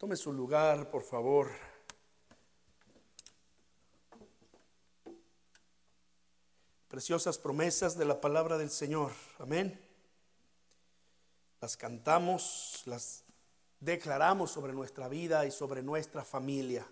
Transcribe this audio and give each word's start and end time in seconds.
Tome 0.00 0.16
su 0.16 0.32
lugar, 0.32 0.90
por 0.90 1.02
favor. 1.02 1.50
Preciosas 6.88 7.36
promesas 7.36 7.98
de 7.98 8.06
la 8.06 8.18
palabra 8.18 8.56
del 8.56 8.70
Señor. 8.70 9.12
Amén. 9.38 9.78
Las 11.60 11.76
cantamos, 11.76 12.82
las 12.86 13.24
declaramos 13.78 14.50
sobre 14.50 14.72
nuestra 14.72 15.06
vida 15.06 15.44
y 15.44 15.50
sobre 15.50 15.82
nuestra 15.82 16.24
familia. 16.24 16.88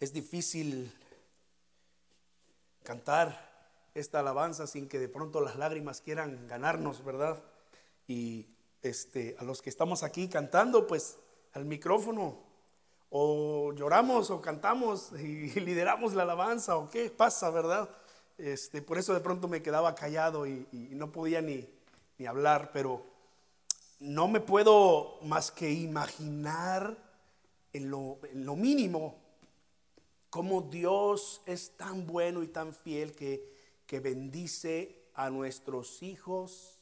Es 0.00 0.12
difícil 0.12 0.94
cantar 2.82 3.88
esta 3.94 4.20
alabanza 4.20 4.66
sin 4.66 4.86
que 4.86 4.98
de 4.98 5.08
pronto 5.08 5.40
las 5.40 5.56
lágrimas 5.56 6.02
quieran 6.02 6.46
ganarnos, 6.46 7.02
¿verdad? 7.02 7.42
Y 8.06 8.48
este, 8.82 9.34
a 9.38 9.44
los 9.44 9.62
que 9.62 9.70
estamos 9.70 10.02
aquí 10.02 10.28
cantando, 10.28 10.86
pues 10.86 11.16
al 11.52 11.64
micrófono, 11.64 12.36
o 13.10 13.72
lloramos 13.74 14.30
o 14.30 14.40
cantamos 14.40 15.12
y 15.12 15.50
lideramos 15.60 16.14
la 16.14 16.22
alabanza, 16.22 16.76
o 16.76 16.90
qué 16.90 17.10
pasa, 17.10 17.50
¿verdad? 17.50 17.88
Este, 18.38 18.82
por 18.82 18.98
eso 18.98 19.12
de 19.14 19.20
pronto 19.20 19.48
me 19.48 19.62
quedaba 19.62 19.94
callado 19.94 20.46
y, 20.46 20.66
no 20.72 21.12
podía 21.12 21.42
ni, 21.42 21.68
ni 22.18 22.26
hablar, 22.26 22.70
pero 22.72 23.04
no 24.00 24.28
me 24.28 24.40
puedo 24.40 25.18
más 25.22 25.50
que 25.50 25.70
imaginar 25.70 26.96
en 27.72 27.90
lo, 27.90 28.18
lo 28.34 28.56
mínimo 28.56 29.22
cómo 30.30 30.62
Dios 30.62 31.42
es 31.44 31.76
tan 31.76 32.06
bueno 32.06 32.42
y 32.42 32.48
tan 32.48 32.72
fiel 32.72 33.14
que, 33.14 33.52
que 33.86 34.00
bendice 34.00 35.10
a 35.14 35.28
nuestros 35.28 36.02
hijos 36.02 36.81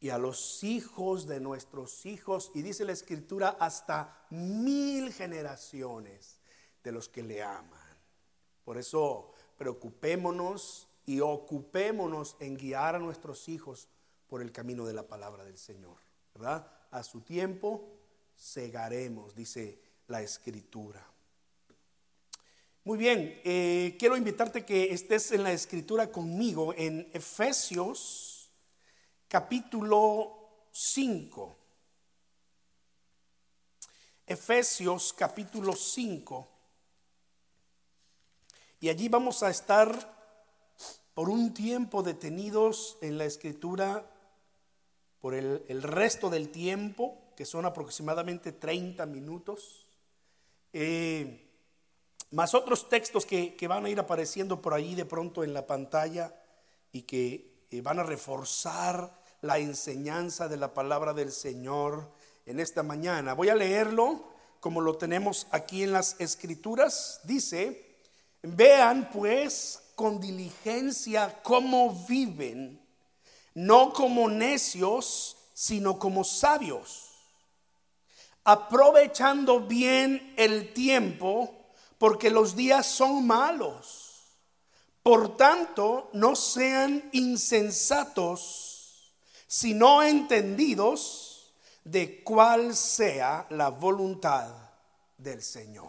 y 0.00 0.10
a 0.10 0.18
los 0.18 0.62
hijos 0.62 1.26
de 1.26 1.40
nuestros 1.40 2.06
hijos, 2.06 2.50
y 2.54 2.62
dice 2.62 2.84
la 2.84 2.92
escritura, 2.92 3.56
hasta 3.58 4.26
mil 4.30 5.12
generaciones 5.12 6.38
de 6.84 6.92
los 6.92 7.08
que 7.08 7.22
le 7.22 7.42
aman. 7.42 7.96
Por 8.64 8.78
eso 8.78 9.32
preocupémonos 9.56 10.88
y 11.06 11.20
ocupémonos 11.20 12.36
en 12.38 12.56
guiar 12.56 12.94
a 12.94 12.98
nuestros 12.98 13.48
hijos 13.48 13.88
por 14.28 14.42
el 14.42 14.52
camino 14.52 14.86
de 14.86 14.92
la 14.92 15.08
palabra 15.08 15.44
del 15.44 15.58
Señor, 15.58 15.96
¿verdad? 16.34 16.70
A 16.90 17.02
su 17.02 17.22
tiempo 17.22 17.88
segaremos, 18.36 19.34
dice 19.34 19.80
la 20.06 20.22
escritura. 20.22 21.04
Muy 22.84 22.98
bien, 22.98 23.40
eh, 23.44 23.96
quiero 23.98 24.16
invitarte 24.16 24.64
que 24.64 24.92
estés 24.92 25.32
en 25.32 25.42
la 25.42 25.52
escritura 25.52 26.10
conmigo 26.10 26.72
en 26.74 27.10
Efesios 27.12 28.27
capítulo 29.28 30.68
5. 30.72 31.56
Efesios 34.26 35.12
capítulo 35.12 35.74
5. 35.74 36.48
Y 38.80 38.88
allí 38.88 39.08
vamos 39.08 39.42
a 39.42 39.50
estar 39.50 40.16
por 41.14 41.28
un 41.28 41.52
tiempo 41.52 42.02
detenidos 42.02 42.96
en 43.02 43.18
la 43.18 43.24
escritura, 43.24 44.08
por 45.20 45.34
el, 45.34 45.82
resto 45.82 46.30
del 46.30 46.50
tiempo, 46.50 47.32
que 47.36 47.44
son 47.44 47.66
aproximadamente 47.66 48.52
30 48.52 49.04
minutos, 49.06 49.86
eh, 50.72 51.48
más 52.30 52.54
otros 52.54 52.88
textos 52.88 53.26
que, 53.26 53.56
van 53.66 53.86
a 53.86 53.90
ir 53.90 53.98
apareciendo 53.98 54.62
por 54.62 54.74
ahí 54.74 54.94
de 54.94 55.06
pronto 55.06 55.42
en 55.42 55.54
la 55.54 55.66
pantalla 55.66 56.34
y 56.92 57.02
que 57.02 57.66
eh, 57.70 57.80
van 57.80 57.98
a 57.98 58.04
reforzar 58.04 59.17
la 59.40 59.58
enseñanza 59.58 60.48
de 60.48 60.56
la 60.56 60.74
palabra 60.74 61.12
del 61.12 61.32
Señor 61.32 62.10
en 62.46 62.60
esta 62.60 62.82
mañana. 62.82 63.34
Voy 63.34 63.48
a 63.48 63.54
leerlo 63.54 64.24
como 64.60 64.80
lo 64.80 64.96
tenemos 64.96 65.46
aquí 65.50 65.82
en 65.82 65.92
las 65.92 66.16
escrituras. 66.18 67.20
Dice, 67.24 67.96
vean 68.42 69.10
pues 69.12 69.82
con 69.94 70.20
diligencia 70.20 71.40
cómo 71.42 72.06
viven, 72.08 72.80
no 73.54 73.92
como 73.92 74.28
necios, 74.28 75.36
sino 75.54 75.98
como 75.98 76.22
sabios, 76.22 77.08
aprovechando 78.44 79.60
bien 79.60 80.34
el 80.36 80.72
tiempo, 80.72 81.54
porque 81.98 82.30
los 82.30 82.54
días 82.54 82.86
son 82.86 83.26
malos. 83.26 84.04
Por 85.02 85.36
tanto, 85.36 86.10
no 86.12 86.36
sean 86.36 87.08
insensatos, 87.12 88.67
sino 89.48 90.02
entendidos 90.02 91.54
de 91.82 92.22
cuál 92.22 92.76
sea 92.76 93.46
la 93.48 93.70
voluntad 93.70 94.54
del 95.16 95.40
Señor. 95.42 95.88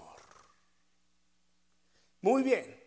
Muy 2.21 2.41
bien. 2.41 2.79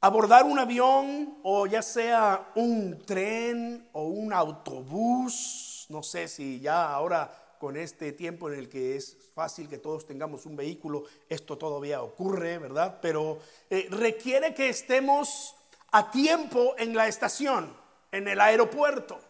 Abordar 0.00 0.44
un 0.44 0.58
avión 0.58 1.40
o 1.42 1.66
ya 1.66 1.82
sea 1.82 2.52
un 2.54 3.04
tren 3.04 3.88
o 3.92 4.04
un 4.04 4.32
autobús, 4.32 5.86
no 5.90 6.02
sé 6.02 6.28
si 6.28 6.60
ya 6.60 6.90
ahora 6.90 7.56
con 7.58 7.76
este 7.76 8.12
tiempo 8.12 8.48
en 8.48 8.58
el 8.58 8.68
que 8.68 8.96
es 8.96 9.16
fácil 9.34 9.68
que 9.68 9.78
todos 9.78 10.06
tengamos 10.06 10.46
un 10.46 10.56
vehículo, 10.56 11.04
esto 11.28 11.58
todavía 11.58 12.02
ocurre, 12.02 12.56
¿verdad? 12.58 12.98
Pero 13.02 13.40
eh, 13.68 13.88
requiere 13.90 14.54
que 14.54 14.70
estemos 14.70 15.54
a 15.90 16.10
tiempo 16.10 16.74
en 16.78 16.94
la 16.94 17.08
estación 17.08 17.79
en 18.12 18.28
el 18.28 18.40
aeropuerto. 18.40 19.20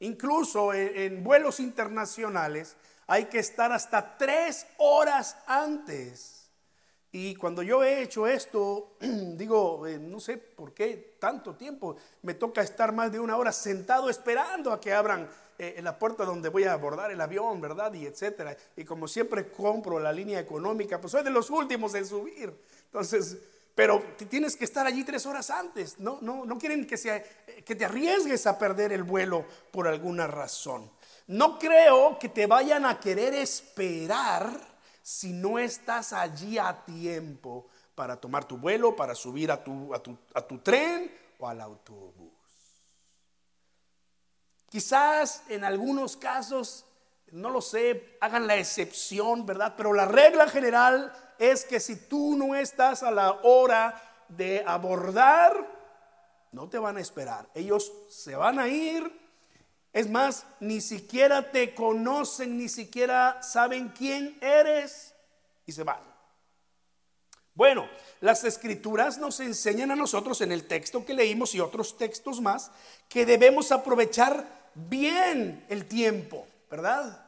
Incluso 0.00 0.72
en, 0.72 1.24
vuelos 1.24 1.60
internacionales 1.60 2.76
hay 3.06 3.24
que 3.24 3.38
estar 3.38 3.72
hasta 3.72 4.16
tres 4.16 4.66
horas 4.78 5.36
antes. 5.46 6.50
Y 7.10 7.34
cuando 7.36 7.62
yo 7.62 7.82
he 7.82 8.02
hecho 8.02 8.26
esto, 8.26 8.96
digo, 9.00 9.86
eh, 9.86 9.98
no 9.98 10.20
sé 10.20 10.36
por 10.36 10.74
qué 10.74 11.16
tanto 11.18 11.54
tiempo, 11.54 11.96
me 12.22 12.34
toca 12.34 12.60
estar 12.60 12.92
más 12.92 13.10
de 13.10 13.18
una 13.18 13.36
hora 13.36 13.50
sentado 13.50 14.10
esperando 14.10 14.72
a 14.72 14.80
que 14.80 14.92
abran 14.92 15.28
eh, 15.58 15.74
en 15.78 15.84
la 15.84 15.98
puerta 15.98 16.24
donde 16.24 16.50
voy 16.50 16.64
a 16.64 16.74
abordar 16.74 17.10
el 17.10 17.20
avión, 17.20 17.60
¿verdad? 17.60 17.92
Y 17.94 18.06
etcétera. 18.06 18.56
Y 18.76 18.84
como 18.84 19.08
siempre 19.08 19.50
compro 19.50 19.98
la 19.98 20.12
línea 20.12 20.38
económica, 20.38 21.00
pues 21.00 21.10
soy 21.12 21.24
de 21.24 21.30
los 21.30 21.50
últimos 21.50 21.94
en 21.94 22.06
subir. 22.06 22.54
Entonces, 22.84 23.38
pero 23.78 24.02
tienes 24.28 24.56
que 24.56 24.64
estar 24.64 24.84
allí 24.88 25.04
tres 25.04 25.24
horas 25.24 25.50
antes. 25.50 26.00
No, 26.00 26.18
no, 26.20 26.44
no 26.44 26.58
quieren 26.58 26.84
que, 26.84 26.96
sea, 26.96 27.22
que 27.64 27.76
te 27.76 27.84
arriesgues 27.84 28.44
a 28.48 28.58
perder 28.58 28.92
el 28.92 29.04
vuelo 29.04 29.46
por 29.70 29.86
alguna 29.86 30.26
razón. 30.26 30.90
No 31.28 31.60
creo 31.60 32.18
que 32.18 32.28
te 32.28 32.48
vayan 32.48 32.84
a 32.84 32.98
querer 32.98 33.34
esperar 33.34 34.50
si 35.00 35.32
no 35.32 35.60
estás 35.60 36.12
allí 36.12 36.58
a 36.58 36.84
tiempo 36.84 37.68
para 37.94 38.16
tomar 38.16 38.46
tu 38.46 38.56
vuelo, 38.56 38.96
para 38.96 39.14
subir 39.14 39.52
a 39.52 39.62
tu, 39.62 39.94
a 39.94 40.02
tu, 40.02 40.18
a 40.34 40.42
tu 40.42 40.58
tren 40.58 41.16
o 41.38 41.46
al 41.46 41.60
autobús. 41.60 42.32
Quizás 44.68 45.44
en 45.48 45.62
algunos 45.62 46.16
casos, 46.16 46.84
no 47.32 47.50
lo 47.50 47.60
sé, 47.60 48.16
hagan 48.20 48.46
la 48.46 48.56
excepción, 48.56 49.46
¿verdad? 49.46 49.74
Pero 49.76 49.92
la 49.92 50.06
regla 50.06 50.48
general 50.48 51.12
es 51.38 51.64
que 51.64 51.80
si 51.80 51.96
tú 51.96 52.36
no 52.36 52.54
estás 52.54 53.02
a 53.02 53.10
la 53.10 53.32
hora 53.42 54.00
de 54.28 54.62
abordar, 54.66 55.78
no 56.52 56.68
te 56.68 56.78
van 56.78 56.96
a 56.96 57.00
esperar. 57.00 57.48
Ellos 57.54 57.92
se 58.08 58.36
van 58.36 58.58
a 58.58 58.68
ir. 58.68 59.10
Es 59.92 60.08
más, 60.08 60.44
ni 60.60 60.80
siquiera 60.80 61.50
te 61.50 61.74
conocen, 61.74 62.58
ni 62.58 62.68
siquiera 62.68 63.42
saben 63.42 63.88
quién 63.88 64.38
eres 64.40 65.14
y 65.66 65.72
se 65.72 65.82
van. 65.82 66.00
Bueno, 67.54 67.88
las 68.20 68.44
escrituras 68.44 69.18
nos 69.18 69.40
enseñan 69.40 69.90
a 69.90 69.96
nosotros 69.96 70.40
en 70.42 70.52
el 70.52 70.68
texto 70.68 71.04
que 71.04 71.14
leímos 71.14 71.56
y 71.56 71.60
otros 71.60 71.96
textos 71.98 72.40
más 72.40 72.70
que 73.08 73.26
debemos 73.26 73.72
aprovechar 73.72 74.70
bien 74.74 75.64
el 75.68 75.86
tiempo, 75.86 76.46
¿verdad? 76.70 77.24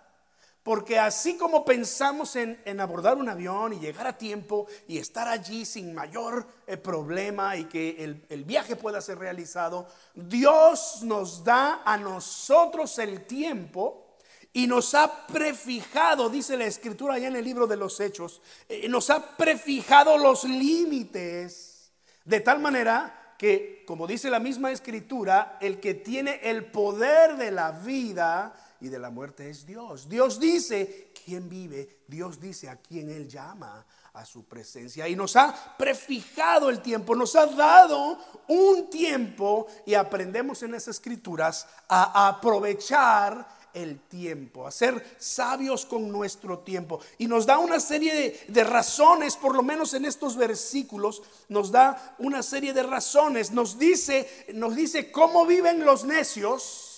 Porque 0.63 0.99
así 0.99 1.39
como 1.39 1.65
pensamos 1.65 2.37
en, 2.37 2.81
abordar 2.81 3.17
un 3.17 3.29
avión 3.29 3.73
y 3.73 3.79
llegar 3.79 4.07
a 4.07 4.19
tiempo 4.19 4.67
y 4.87 4.99
estar 4.99 5.27
allí 5.27 5.65
sin 5.65 5.95
mayor 5.95 6.47
eh, 6.67 6.77
problema 6.77 7.57
y 7.57 7.65
que 7.65 8.05
el, 8.05 8.27
el 8.29 8.45
viaje 8.45 8.77
pueda 8.77 9.01
ser 9.01 9.19
realizado, 9.19 9.89
Dios 10.15 11.01
nos 11.03 11.45
da 11.45 11.83
a 11.85 11.97
nosotros 11.97 12.99
el 12.99 13.25
tiempo 13.25 14.11
y 14.53 14.67
nos 14.67 14.95
ha 14.95 15.27
prefijado, 15.27 16.29
dice 16.29 16.57
la 16.57 16.67
escritura 16.67 17.15
allá 17.15 17.29
en 17.29 17.37
el 17.37 17.45
libro 17.45 17.67
de 17.67 17.77
los 17.77 18.01
Hechos, 18.01 18.43
eh, 18.69 18.89
nos 18.89 19.09
ha 19.11 19.37
prefijado 19.37 20.19
los 20.19 20.45
límites 20.45 21.93
de 22.25 22.41
tal 22.41 22.59
manera 22.59 23.35
que, 23.39 23.85
como 23.87 24.07
dice 24.07 24.29
la 24.29 24.41
misma 24.41 24.71
escritura, 24.71 25.57
el 25.61 25.81
que 25.81 25.95
tiene 25.95 26.41
el 26.43 26.67
poder 26.67 27.37
de 27.37 27.51
la 27.51 27.71
vida, 27.71 28.55
y 28.81 28.89
de 28.89 28.99
la 28.99 29.11
muerte 29.11 29.51
es 29.51 29.67
Dios. 29.67 30.09
Dios 30.09 30.41
dice 30.41 31.13
quién 31.25 31.49
vive, 31.49 32.01
Dios 32.07 32.41
dice 32.41 32.69
a 32.69 32.77
quién 32.77 33.11
Él 33.11 33.29
llama 33.29 33.87
a 34.13 34.25
su 34.25 34.45
presencia 34.45 35.07
y 35.09 35.15
nos 35.15 35.37
ha 35.37 35.77
prefijado 35.77 36.69
el 36.69 36.81
tiempo, 36.81 37.15
nos 37.15 37.37
ha 37.37 37.47
dado 37.47 38.19
un 38.49 38.91
tiempo 38.91 39.67
y 39.87 39.95
aprendemos 39.95 40.63
en 40.63 40.73
las 40.73 40.89
escrituras 40.89 41.67
a 41.89 42.29
aprovechar 42.29 43.61
el 43.73 44.01
tiempo, 44.01 44.67
a 44.67 44.73
ser 44.73 45.17
sabios 45.19 45.87
con 45.87 46.11
nuestro 46.11 46.59
tiempo. 46.59 47.01
Y 47.19 47.29
nos 47.29 47.47
da 47.47 47.59
una 47.59 47.79
serie 47.79 48.13
de, 48.15 48.41
de, 48.49 48.65
razones, 48.65 49.37
por 49.37 49.55
lo 49.55 49.63
menos 49.63 49.95
en 49.95 50.05
estos 50.07 50.37
versículos, 50.37 51.23
nos 51.49 51.71
da 51.71 52.17
una 52.19 52.43
serie 52.43 52.73
de 52.73 52.83
razones. 52.83 53.53
Nos 53.53 53.79
dice, 53.79 54.47
nos 54.55 54.75
dice 54.75 55.13
cómo 55.13 55.47
viven 55.47 55.85
los 55.85 56.05
necios 56.05 56.90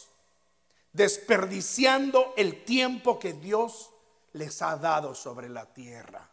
desperdiciando 0.93 2.35
el 2.37 2.65
tiempo 2.65 3.19
que 3.19 3.33
Dios 3.33 3.91
les 4.33 4.63
ha 4.63 4.77
dado 4.77 5.15
sobre 5.15 5.49
la 5.49 5.67
tierra. 5.73 6.29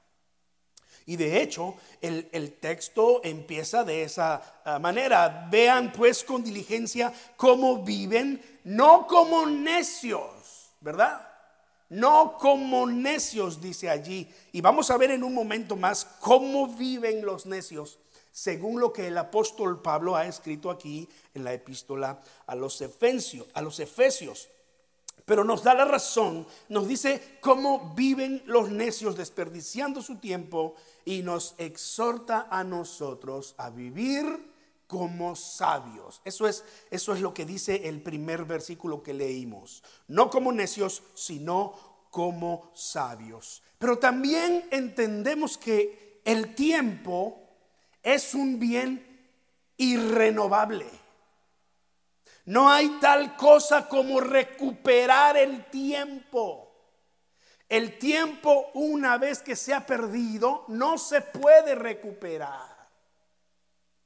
Y 1.10 1.16
de 1.16 1.42
hecho, 1.42 1.76
el, 2.02 2.58
texto 2.60 3.22
empieza 3.24 3.84
de 3.84 4.04
esa 4.04 4.62
ah, 4.64 4.78
manera. 4.78 5.48
Vean 5.50 5.92
pues 5.92 6.24
con 6.24 6.44
diligencia 6.44 7.12
cómo 7.36 7.84
viven, 7.84 8.40
no 8.66 9.08
como 9.08 9.48
necios, 9.48 10.70
¿verdad? 10.82 11.28
No 11.90 12.38
como 12.38 12.86
necios, 12.86 13.60
dice 13.60 13.90
allí. 13.90 14.32
Y 14.52 14.62
vamos 14.62 14.92
a 14.92 14.98
ver 14.98 15.10
en 15.10 15.24
un 15.24 15.34
momento 15.34 15.76
más 15.76 16.06
cómo 16.20 16.68
viven 16.68 17.26
los 17.26 17.48
necios, 17.48 17.98
según 18.32 18.80
lo 18.80 18.94
que 18.94 19.08
el 19.08 19.18
apóstol 19.18 19.82
Pablo 19.82 20.16
ha 20.16 20.28
escrito 20.28 20.70
aquí 20.70 21.08
en 21.34 21.44
la 21.44 21.54
epístola 21.54 22.22
a 22.46 22.56
los 22.56 22.82
Efesios. 22.82 23.48
A 23.54 23.62
los 23.62 23.80
Efesios 23.80 24.50
pero 25.30 25.44
nos 25.44 25.62
da 25.62 25.76
la 25.76 25.86
razón, 25.86 26.48
nos 26.70 26.88
dice 26.88 27.38
cómo 27.40 27.94
viven 27.96 28.42
los 28.48 28.72
necios 28.72 29.16
desperdiciando 29.16 30.02
su 30.02 30.16
tiempo 30.16 30.74
y 31.06 31.22
nos 31.22 31.54
exhorta 31.60 32.48
a 32.50 32.64
nosotros 32.64 33.54
a 33.60 33.70
vivir 33.70 34.26
como 34.88 35.36
sabios. 35.36 36.20
Eso 36.26 36.48
es, 36.48 36.66
eso 36.90 37.14
es 37.14 37.22
lo 37.22 37.32
que 37.32 37.46
dice 37.46 37.88
el 37.88 38.02
primer 38.02 38.46
versículo 38.46 39.04
que 39.04 39.14
leímos. 39.14 39.84
No 40.08 40.32
como 40.32 40.52
necios, 40.52 41.04
sino 41.14 41.76
como 42.10 42.72
sabios. 42.74 43.62
Pero 43.78 44.00
también 44.00 44.68
entendemos 44.72 45.60
que 45.60 46.22
el 46.26 46.56
tiempo 46.56 47.39
es 48.04 48.34
un 48.34 48.60
bien 48.60 49.06
irrenovable. 49.78 50.88
No 52.46 52.70
hay 52.70 52.98
tal 53.00 53.36
cosa 53.36 53.88
como 53.88 54.20
recuperar 54.20 55.38
el 55.38 55.66
tiempo. 55.70 56.66
El 57.68 58.00
tiempo 58.00 58.72
una 58.74 59.18
vez 59.18 59.44
que 59.44 59.56
se 59.56 59.74
ha 59.74 59.86
perdido 59.86 60.66
no 60.70 60.98
se 60.98 61.22
puede 61.22 61.76
recuperar. 61.76 62.80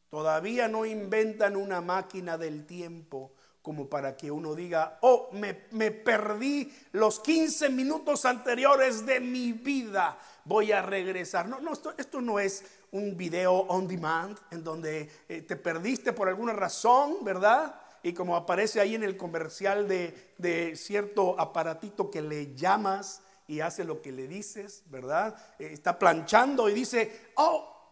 Todavía 0.10 0.68
no 0.68 0.86
inventan 0.86 1.56
una 1.56 1.82
máquina 1.82 2.38
del 2.38 2.66
tiempo 2.66 3.34
como 3.64 3.88
para 3.88 4.18
que 4.18 4.30
uno 4.30 4.54
diga, 4.54 5.00
oh, 5.02 5.30
me, 5.32 5.54
perdí 5.92 6.72
los 6.92 7.22
15 7.22 7.70
minutos 7.70 8.26
anteriores 8.26 9.06
de 9.06 9.22
mi 9.22 9.54
vida, 9.54 10.20
voy 10.44 10.74
a 10.74 10.82
regresar. 10.82 11.48
No, 11.48 11.62
no, 11.62 11.72
esto, 11.72 12.22
no 12.22 12.40
es 12.40 12.66
un 12.94 13.16
video 13.16 13.54
on 13.54 13.88
demand 13.88 14.38
en 14.50 14.64
donde 14.64 15.10
eh, 15.28 15.42
te 15.42 15.56
perdiste 15.56 16.14
por 16.14 16.28
alguna 16.28 16.54
razón, 16.54 17.18
¿verdad? 17.24 17.76
y 18.04 18.14
como 18.14 18.36
aparece 18.36 18.82
ahí 18.82 18.96
en 18.96 19.04
el 19.04 19.16
comercial 19.16 19.88
de, 19.88 20.74
cierto 20.76 21.40
aparatito 21.40 22.12
que 22.12 22.22
le 22.22 22.54
llamas 22.54 23.22
y 23.48 23.62
hace 23.62 23.86
lo 23.86 24.02
que 24.02 24.12
le 24.12 24.28
dices, 24.28 24.84
¿verdad? 24.88 25.36
Eh, 25.58 25.70
está 25.72 25.98
planchando 25.98 26.70
y 26.70 26.74
dice, 26.74 27.32
oh, 27.36 27.90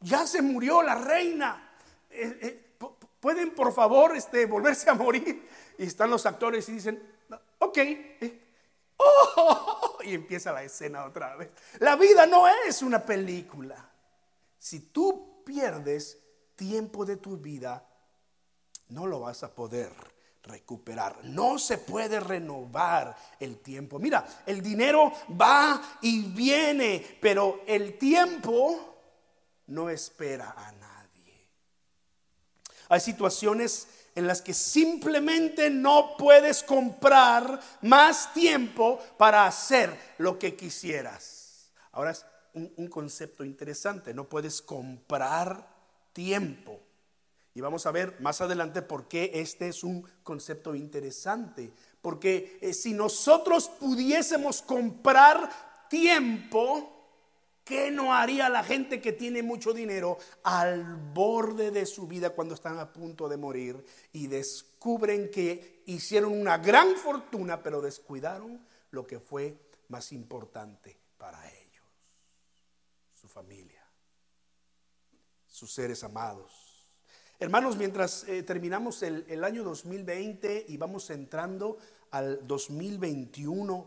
ya 0.00 0.26
se 0.26 0.42
murió 0.42 0.82
la 0.82 0.96
reina. 0.96 1.76
Eh, 2.10 2.76
¿Pueden 3.20 3.54
por 3.54 3.72
favor 3.72 4.14
este, 4.14 4.44
volverse 4.44 4.90
a 4.90 4.94
morir? 4.94 5.48
Y 5.78 5.84
están 5.84 6.10
los 6.10 6.26
actores 6.26 6.68
y 6.68 6.72
dicen, 6.72 7.02
ok. 7.58 7.78
Oh, 8.98 9.98
y 10.04 10.12
empieza 10.12 10.52
la 10.52 10.62
escena 10.62 11.06
otra 11.06 11.36
vez. 11.36 11.50
La 11.78 11.96
vida 11.96 12.26
no 12.26 12.46
es 12.46 12.82
una 12.82 13.02
película. 13.02 13.93
Si 14.64 14.80
tú 14.80 15.44
pierdes 15.44 16.16
tiempo 16.56 17.04
de 17.04 17.18
tu 17.18 17.36
vida, 17.36 17.86
no 18.88 19.06
lo 19.06 19.20
vas 19.20 19.42
a 19.42 19.54
poder 19.54 19.92
recuperar. 20.42 21.22
No 21.24 21.58
se 21.58 21.76
puede 21.76 22.18
renovar 22.18 23.14
el 23.38 23.58
tiempo. 23.58 23.98
Mira, 23.98 24.26
el 24.46 24.62
dinero 24.62 25.12
va 25.38 25.98
y 26.00 26.22
viene, 26.30 27.18
pero 27.20 27.60
el 27.66 27.98
tiempo 27.98 29.02
no 29.66 29.90
espera 29.90 30.54
a 30.56 30.72
nadie. 30.72 31.50
Hay 32.88 33.00
situaciones 33.00 33.86
en 34.14 34.26
las 34.26 34.40
que 34.40 34.54
simplemente 34.54 35.68
no 35.68 36.16
puedes 36.16 36.62
comprar 36.62 37.60
más 37.82 38.32
tiempo 38.32 38.98
para 39.18 39.44
hacer 39.44 40.14
lo 40.16 40.38
que 40.38 40.56
quisieras. 40.56 41.70
Ahora 41.92 42.14
un, 42.54 42.88
concepto 42.88 43.44
interesante, 43.44 44.14
no 44.14 44.28
puedes 44.28 44.62
comprar 44.62 45.68
tiempo. 46.12 46.80
Y 47.54 47.60
vamos 47.60 47.86
a 47.86 47.92
ver 47.92 48.20
más 48.20 48.40
adelante 48.40 48.82
por 48.82 49.06
qué 49.06 49.30
este 49.34 49.68
es 49.68 49.84
un 49.84 50.06
concepto 50.22 50.74
interesante. 50.74 51.72
Porque 52.02 52.58
eh, 52.60 52.74
si 52.74 52.92
nosotros 52.92 53.68
pudiésemos 53.68 54.60
comprar 54.62 55.88
tiempo, 55.88 56.94
¿qué 57.64 57.90
no 57.90 58.12
haría 58.12 58.48
la 58.48 58.64
gente 58.64 59.00
que 59.00 59.12
tiene 59.12 59.42
mucho 59.42 59.72
dinero 59.72 60.18
al 60.42 60.96
borde 61.14 61.70
de 61.70 61.86
su 61.86 62.08
vida 62.08 62.30
cuando 62.30 62.54
están 62.54 62.78
a 62.78 62.92
punto 62.92 63.28
de 63.28 63.36
morir 63.36 63.84
y 64.12 64.26
descubren 64.26 65.30
que 65.30 65.82
hicieron 65.86 66.32
una 66.32 66.58
gran 66.58 66.96
fortuna, 66.96 67.62
pero 67.62 67.80
descuidaron 67.80 68.60
lo 68.90 69.06
que 69.06 69.20
fue 69.20 69.56
más 69.88 70.12
importante 70.12 70.96
para 71.16 71.48
ellos? 71.48 71.63
Familia, 73.34 73.84
sus 75.46 75.72
seres 75.72 76.02
amados 76.04 76.64
Hermanos, 77.40 77.76
mientras 77.76 78.24
eh, 78.28 78.42
terminamos 78.44 79.02
el, 79.02 79.26
el 79.28 79.42
año 79.42 79.64
2020 79.64 80.66
y 80.68 80.76
vamos 80.76 81.10
entrando 81.10 81.78
al 82.12 82.46
2021, 82.46 83.86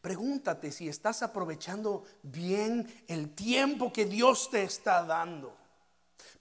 pregúntate 0.00 0.72
si 0.72 0.88
estás 0.88 1.22
aprovechando 1.22 2.04
bien 2.22 3.04
el 3.06 3.34
tiempo 3.34 3.92
que 3.92 4.06
Dios 4.06 4.50
te 4.50 4.62
está 4.62 5.04
dando. 5.04 5.54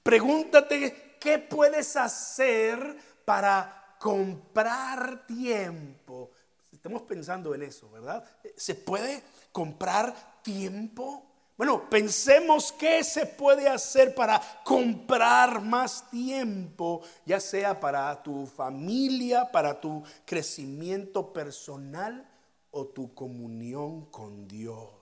Pregúntate 0.01 1.17
qué 1.19 1.39
puedes 1.39 1.97
hacer 1.97 2.97
para 3.25 3.97
comprar 3.99 5.27
tiempo. 5.27 6.31
Estamos 6.71 7.01
pensando 7.01 7.53
en 7.53 7.63
eso, 7.63 7.91
¿verdad? 7.91 8.23
¿Se 8.55 8.75
puede 8.75 9.23
comprar 9.51 10.41
tiempo? 10.41 11.36
Bueno, 11.57 11.89
pensemos 11.89 12.71
qué 12.71 13.03
se 13.03 13.25
puede 13.25 13.67
hacer 13.67 14.13
para 14.13 14.39
comprar 14.63 15.59
más 15.59 16.07
tiempo, 16.11 17.01
ya 17.25 17.39
sea 17.39 17.79
para 17.79 18.21
tu 18.21 18.45
familia, 18.45 19.51
para 19.51 19.81
tu 19.81 20.03
crecimiento 20.23 21.33
personal 21.33 22.29
o 22.69 22.85
tu 22.85 23.11
comunión 23.15 24.05
con 24.05 24.47
Dios. 24.47 24.93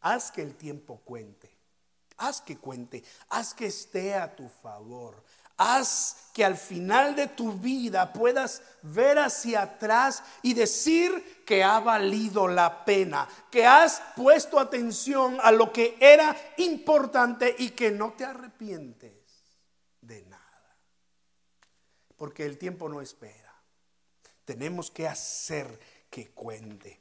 Haz 0.00 0.30
que 0.30 0.42
el 0.42 0.54
tiempo 0.54 1.00
cuente, 1.04 1.50
haz 2.20 2.40
que 2.40 2.56
cuente, 2.56 3.02
haz 3.30 3.54
que 3.54 3.66
esté 3.66 4.14
a 4.14 4.34
tu 4.34 4.48
favor. 4.48 5.22
Haz 5.62 6.30
que 6.32 6.42
al 6.42 6.56
final 6.56 7.14
de 7.14 7.26
tu 7.26 7.52
vida 7.52 8.14
puedas 8.14 8.62
ver 8.80 9.18
hacia 9.18 9.60
atrás 9.60 10.22
y 10.40 10.54
decir 10.54 11.44
que 11.44 11.62
ha 11.62 11.80
valido 11.80 12.48
la 12.48 12.82
pena, 12.86 13.28
que 13.50 13.66
has 13.66 14.00
puesto 14.16 14.58
atención 14.58 15.36
a 15.42 15.52
lo 15.52 15.70
que 15.70 15.98
era 16.00 16.34
importante 16.56 17.54
y 17.58 17.70
que 17.70 17.90
no 17.90 18.14
te 18.14 18.24
arrepientes 18.24 19.12
de 20.00 20.22
nada. 20.22 20.78
Porque 22.16 22.46
el 22.46 22.56
tiempo 22.56 22.88
no 22.88 23.02
espera. 23.02 23.54
Tenemos 24.46 24.90
que 24.90 25.06
hacer 25.06 25.78
que 26.08 26.30
cuente. 26.30 26.99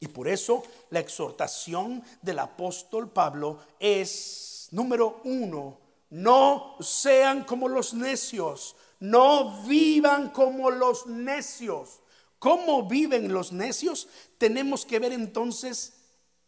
Y 0.00 0.08
por 0.08 0.28
eso 0.28 0.62
la 0.90 1.00
exhortación 1.00 2.02
del 2.22 2.38
apóstol 2.38 3.10
Pablo 3.10 3.58
es, 3.78 4.68
número 4.70 5.20
uno, 5.24 5.78
no 6.10 6.76
sean 6.80 7.44
como 7.44 7.68
los 7.68 7.94
necios, 7.94 8.76
no 9.00 9.62
vivan 9.62 10.30
como 10.30 10.70
los 10.70 11.06
necios. 11.06 12.00
¿Cómo 12.38 12.84
viven 12.88 13.32
los 13.32 13.52
necios? 13.52 14.08
Tenemos 14.38 14.86
que 14.86 15.00
ver 15.00 15.12
entonces 15.12 15.94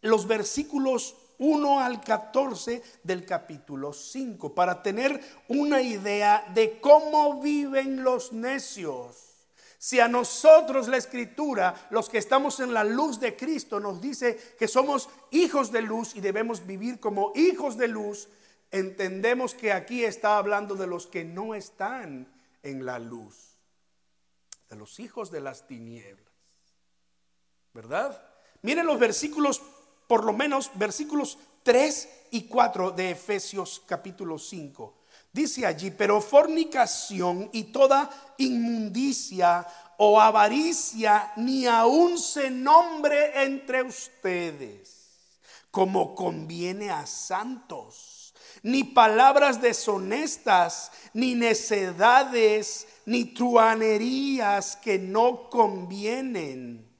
los 0.01 0.25
versículos 0.25 1.15
1 1.37 1.79
al 1.79 2.01
14 2.01 2.81
del 3.03 3.25
capítulo 3.25 3.93
5 3.93 4.53
para 4.53 4.81
tener 4.81 5.19
una 5.47 5.81
idea 5.81 6.45
de 6.53 6.79
cómo 6.79 7.41
viven 7.41 8.03
los 8.03 8.31
necios. 8.31 9.30
Si 9.83 9.99
a 9.99 10.07
nosotros 10.07 10.87
la 10.87 10.97
escritura, 10.97 11.87
los 11.89 12.07
que 12.07 12.19
estamos 12.19 12.59
en 12.59 12.71
la 12.71 12.83
luz 12.83 13.19
de 13.19 13.35
Cristo, 13.35 13.79
nos 13.79 13.99
dice 13.99 14.37
que 14.59 14.67
somos 14.67 15.09
hijos 15.31 15.71
de 15.71 15.81
luz 15.81 16.15
y 16.15 16.21
debemos 16.21 16.67
vivir 16.67 16.99
como 16.99 17.31
hijos 17.33 17.77
de 17.77 17.87
luz, 17.87 18.29
entendemos 18.69 19.55
que 19.55 19.73
aquí 19.73 20.03
está 20.03 20.37
hablando 20.37 20.75
de 20.75 20.85
los 20.85 21.07
que 21.07 21.25
no 21.25 21.55
están 21.55 22.31
en 22.61 22.85
la 22.85 22.99
luz. 22.99 23.57
de 24.69 24.75
los 24.75 24.99
hijos 24.99 25.31
de 25.31 25.41
las 25.41 25.65
tinieblas. 25.65 26.31
¿Verdad? 27.73 28.23
Miren 28.61 28.85
los 28.85 28.99
versículos, 28.99 29.63
por 30.07 30.23
lo 30.23 30.31
menos 30.31 30.69
versículos 30.75 31.39
3 31.63 32.27
y 32.29 32.43
4 32.43 32.91
de 32.91 33.09
Efesios 33.09 33.81
capítulo 33.87 34.37
5. 34.37 35.00
Dice 35.33 35.65
allí, 35.65 35.91
pero 35.91 36.19
fornicación 36.19 37.49
y 37.53 37.65
toda 37.65 38.09
inmundicia 38.37 39.65
o 39.97 40.19
avaricia 40.19 41.31
ni 41.37 41.67
aún 41.67 42.17
se 42.17 42.49
nombre 42.49 43.43
entre 43.43 43.81
ustedes, 43.81 45.11
como 45.69 46.15
conviene 46.15 46.89
a 46.89 47.05
santos, 47.05 48.33
ni 48.61 48.83
palabras 48.83 49.61
deshonestas, 49.61 50.91
ni 51.13 51.33
necedades, 51.35 52.87
ni 53.05 53.25
truanerías 53.25 54.75
que 54.75 54.99
no 54.99 55.49
convienen 55.49 56.91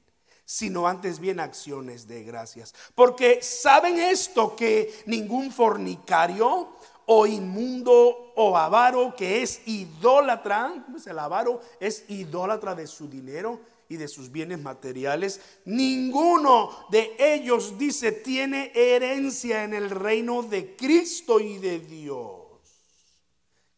sino 0.44 0.86
antes 0.86 1.18
bien 1.18 1.40
acciones 1.40 2.06
de 2.06 2.24
gracias. 2.24 2.74
Porque 2.94 3.40
saben 3.40 3.98
esto 3.98 4.54
que 4.54 5.02
ningún 5.06 5.50
fornicario 5.50 6.76
o 7.06 7.26
inmundo 7.26 8.32
o 8.34 8.56
avaro 8.56 9.14
que 9.16 9.42
es 9.42 9.60
idólatra, 9.66 10.84
el 11.06 11.18
avaro 11.18 11.60
es 11.80 12.04
idólatra 12.08 12.74
de 12.74 12.86
su 12.86 13.08
dinero 13.08 13.60
y 13.88 13.96
de 13.96 14.08
sus 14.08 14.32
bienes 14.32 14.60
materiales, 14.60 15.40
ninguno 15.66 16.70
de 16.90 17.14
ellos 17.18 17.76
dice 17.78 18.12
tiene 18.12 18.72
herencia 18.74 19.64
en 19.64 19.74
el 19.74 19.90
reino 19.90 20.42
de 20.42 20.74
Cristo 20.76 21.40
y 21.40 21.58
de 21.58 21.78
Dios. 21.80 22.42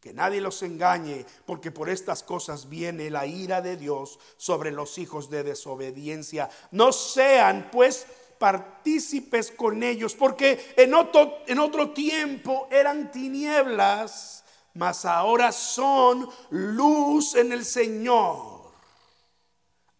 Que 0.01 0.13
nadie 0.13 0.41
los 0.41 0.63
engañe, 0.63 1.25
porque 1.47 1.71
por 1.71 1.89
estas 1.89 2.23
cosas 2.23 2.69
viene 2.69 3.09
la 3.11 3.27
ira 3.27 3.63
de 3.63 3.77
Dios 3.79 4.19
sobre 4.37 4.71
los 4.71 4.99
hijos 4.99 5.31
de 5.31 5.43
desobediencia. 5.43 6.51
No 6.71 6.93
sean 6.93 7.71
pues 7.73 8.07
partícipes 8.39 9.51
con 9.51 9.83
ellos, 9.83 10.15
porque 10.15 10.75
en 10.77 10.95
otro, 10.95 11.43
en 11.47 11.59
otro 11.59 11.91
tiempo 11.91 12.69
eran 12.71 13.11
tinieblas, 13.11 14.45
mas 14.75 15.05
ahora 15.05 15.53
son 15.53 16.29
luz 16.51 17.35
en 17.35 17.53
el 17.53 17.65
Señor. 17.65 18.65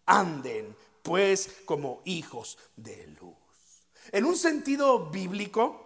Anden 0.05 0.75
pues 1.05 1.61
como 1.65 2.01
hijos 2.03 2.57
de 2.75 3.07
luz. 3.21 3.35
En 4.11 4.25
un 4.25 4.35
sentido 4.35 5.11
bíblico, 5.11 5.85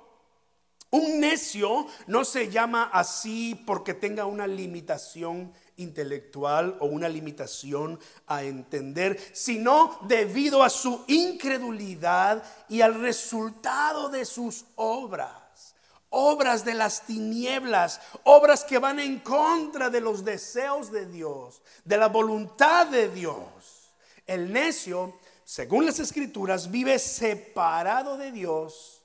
un 0.92 1.20
necio 1.20 1.88
no 2.08 2.24
se 2.24 2.50
llama 2.50 2.90
así 2.94 3.54
porque 3.68 3.94
tenga 3.94 4.26
una 4.26 4.48
limitación 4.48 5.54
intelectual 5.80 6.78
o 6.80 6.86
una 6.86 7.10
limitación 7.10 8.00
a 8.28 8.44
entender, 8.44 9.20
sino 9.34 10.00
debido 10.08 10.64
a 10.64 10.70
su 10.70 11.04
incredulidad 11.08 12.44
y 12.70 12.82
al 12.82 13.02
resultado 13.02 14.10
de 14.10 14.26
sus 14.26 14.66
obras. 14.76 15.76
Obras 16.12 16.66
de 16.66 16.74
las 16.74 17.06
tinieblas, 17.06 18.02
obras 18.24 18.64
que 18.64 18.80
van 18.80 19.00
en 19.00 19.20
contra 19.20 19.90
de 19.90 20.02
los 20.02 20.26
deseos 20.26 20.92
de 20.92 21.06
Dios, 21.06 21.62
de 21.84 21.98
la 21.98 22.08
voluntad 22.08 22.88
de 22.88 23.10
Dios. 23.10 23.92
El 24.26 24.52
necio, 24.52 25.20
según 25.44 25.86
las 25.86 26.00
escrituras, 26.00 26.72
vive 26.72 26.98
separado 26.98 28.18
de 28.18 28.32
Dios 28.32 29.00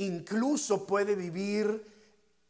incluso 0.00 0.86
puede 0.86 1.14
vivir 1.14 1.84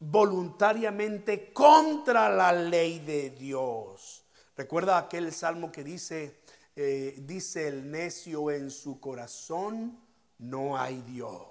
voluntariamente 0.01 1.53
contra 1.53 2.29
la 2.29 2.53
ley 2.53 2.99
de 2.99 3.31
Dios. 3.31 4.25
Recuerda 4.57 4.99
aquel 4.99 5.33
salmo 5.33 5.71
que 5.71 5.85
dice, 5.85 6.41
eh, 6.75 7.15
dice 7.19 7.69
el 7.69 7.91
necio 7.91 8.51
en 8.51 8.71
su 8.71 8.99
corazón, 8.99 9.99
no 10.39 10.77
hay 10.77 11.03
Dios. 11.03 11.47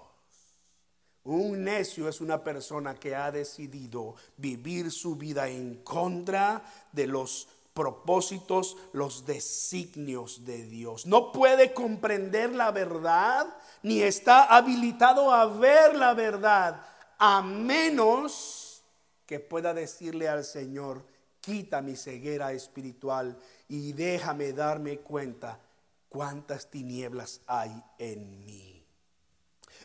Un 1.24 1.63
necio 1.63 2.10
es 2.10 2.22
una 2.22 2.44
persona 2.44 2.96
que 2.96 3.15
ha 3.15 3.32
decidido 3.32 4.15
vivir 4.38 4.91
su 4.91 5.15
vida 5.15 5.48
en 5.48 5.84
contra 5.84 6.63
de 6.91 7.06
los 7.06 7.48
propósitos, 7.74 8.77
los 8.94 9.25
designios 9.25 10.44
de 10.44 10.65
Dios. 10.65 11.06
No 11.06 11.32
puede 11.32 11.74
comprender 11.74 12.53
la 12.53 12.72
verdad 12.72 13.48
ni 13.84 14.01
está 14.01 14.44
habilitado 14.44 15.32
a 15.32 15.46
ver 15.46 15.96
la 15.96 16.13
verdad, 16.13 16.86
a 17.20 17.42
menos 17.42 18.84
que 19.26 19.40
pueda 19.40 19.74
decirle 19.74 20.28
al 20.28 20.44
Señor, 20.44 21.06
quita 21.42 21.82
mi 21.82 21.96
ceguera 21.96 22.52
espiritual 22.54 23.38
y 23.68 23.94
déjame 23.94 24.54
darme 24.54 25.00
cuenta 25.00 25.60
cuántas 26.08 26.70
tinieblas 26.72 27.42
hay 27.46 27.72
en 27.98 28.44
mí. 28.46 28.84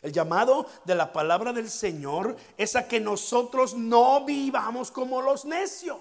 El 0.01 0.11
llamado 0.11 0.65
de 0.85 0.95
la 0.95 1.11
palabra 1.13 1.53
del 1.53 1.69
Señor 1.69 2.35
es 2.57 2.75
a 2.75 2.87
que 2.87 2.99
nosotros 2.99 3.75
no 3.75 4.25
vivamos 4.25 4.91
como 4.91 5.21
los 5.21 5.45
necios. 5.45 5.99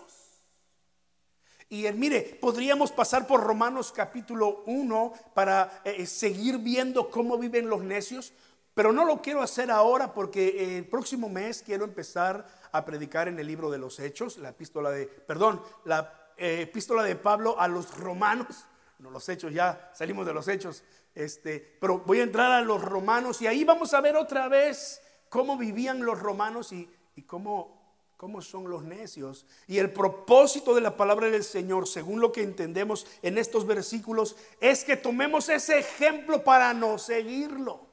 Y 1.68 1.90
mire, 1.92 2.38
podríamos 2.40 2.92
pasar 2.92 3.26
por 3.26 3.42
Romanos 3.42 3.92
capítulo 3.92 4.62
1 4.66 5.12
para 5.34 5.82
eh, 5.84 5.96
eh, 5.98 6.06
seguir 6.06 6.58
viendo 6.58 7.10
cómo 7.10 7.38
viven 7.38 7.68
los 7.68 7.82
necios, 7.82 8.32
pero 8.74 8.92
no 8.92 9.04
lo 9.04 9.22
quiero 9.22 9.40
hacer 9.40 9.70
ahora 9.70 10.12
porque 10.12 10.76
el 10.78 10.86
próximo 10.86 11.28
mes 11.28 11.62
quiero 11.62 11.84
empezar 11.84 12.46
a 12.72 12.84
predicar 12.84 13.28
en 13.28 13.38
el 13.38 13.46
libro 13.46 13.70
de 13.70 13.78
los 13.78 14.00
Hechos, 14.00 14.36
la 14.38 14.50
epístola 14.50 14.90
de, 14.90 15.06
perdón, 15.06 15.62
la 15.84 16.32
eh, 16.36 16.62
epístola 16.62 17.04
de 17.04 17.16
Pablo 17.16 17.58
a 17.58 17.68
los 17.68 17.96
romanos, 17.96 18.66
no 18.98 19.10
los 19.10 19.28
Hechos, 19.28 19.52
ya 19.52 19.90
salimos 19.94 20.26
de 20.26 20.34
los 20.34 20.48
Hechos, 20.48 20.82
este, 21.14 21.76
pero 21.80 21.98
voy 22.00 22.18
a 22.18 22.24
entrar 22.24 22.50
a 22.50 22.62
los 22.62 22.82
romanos 22.82 23.40
y 23.40 23.46
ahí 23.46 23.62
vamos 23.62 23.94
a 23.94 24.00
ver 24.00 24.16
otra 24.16 24.48
vez 24.48 25.00
cómo 25.28 25.56
vivían 25.56 26.04
los 26.04 26.18
romanos 26.18 26.72
y, 26.72 26.90
y 27.14 27.22
cómo 27.22 27.84
cómo 28.16 28.40
son 28.40 28.70
los 28.70 28.84
necios. 28.84 29.44
Y 29.66 29.76
el 29.76 29.92
propósito 29.92 30.74
de 30.74 30.80
la 30.80 30.96
palabra 30.96 31.28
del 31.28 31.44
Señor, 31.44 31.86
según 31.86 32.20
lo 32.20 32.32
que 32.32 32.42
entendemos 32.42 33.06
en 33.20 33.36
estos 33.36 33.66
versículos, 33.66 34.36
es 34.60 34.82
que 34.82 34.96
tomemos 34.96 35.50
ese 35.50 35.78
ejemplo 35.78 36.42
para 36.42 36.72
no 36.72 36.96
seguirlo. 36.96 37.83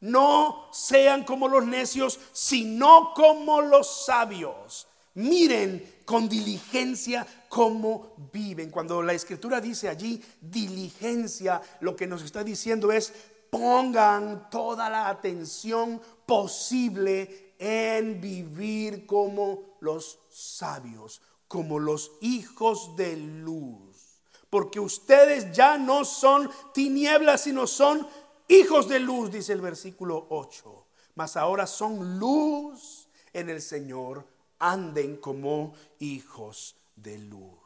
No 0.00 0.68
sean 0.72 1.24
como 1.24 1.48
los 1.48 1.66
necios, 1.66 2.18
sino 2.32 3.12
como 3.14 3.60
los 3.60 4.04
sabios. 4.04 4.88
Miren 5.14 6.00
con 6.04 6.28
diligencia 6.28 7.26
cómo 7.48 8.14
viven. 8.32 8.70
Cuando 8.70 9.02
la 9.02 9.12
escritura 9.12 9.60
dice 9.60 9.88
allí 9.88 10.22
diligencia, 10.40 11.60
lo 11.80 11.94
que 11.96 12.06
nos 12.06 12.22
está 12.22 12.42
diciendo 12.42 12.90
es 12.92 13.12
pongan 13.50 14.48
toda 14.48 14.88
la 14.88 15.08
atención 15.08 16.00
posible 16.24 17.54
en 17.58 18.20
vivir 18.20 19.04
como 19.06 19.76
los 19.80 20.20
sabios, 20.30 21.20
como 21.48 21.78
los 21.78 22.12
hijos 22.20 22.96
de 22.96 23.16
luz. 23.16 24.20
Porque 24.48 24.80
ustedes 24.80 25.52
ya 25.52 25.76
no 25.76 26.04
son 26.04 26.50
tinieblas, 26.72 27.42
sino 27.42 27.66
son 27.66 28.06
hijos 28.50 28.88
de 28.88 29.00
luz, 29.00 29.30
dice 29.30 29.52
el 29.52 29.60
versículo 29.60 30.26
8. 30.28 30.86
Mas 31.14 31.36
ahora 31.36 31.66
son 31.66 32.18
luz 32.18 33.08
en 33.32 33.48
el 33.48 33.62
Señor, 33.62 34.26
anden 34.58 35.16
como 35.16 35.74
hijos 35.98 36.76
de 36.96 37.18
luz. 37.18 37.60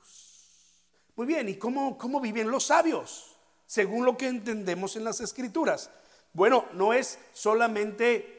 Muy 1.16 1.26
bien, 1.26 1.48
¿y 1.48 1.56
cómo, 1.56 1.96
cómo 1.96 2.20
viven 2.20 2.50
los 2.50 2.66
sabios? 2.66 3.36
Según 3.66 4.04
lo 4.04 4.16
que 4.16 4.28
entendemos 4.28 4.96
en 4.96 5.04
las 5.04 5.20
escrituras. 5.20 5.90
Bueno, 6.32 6.66
no 6.72 6.92
es 6.92 7.18
solamente 7.32 8.33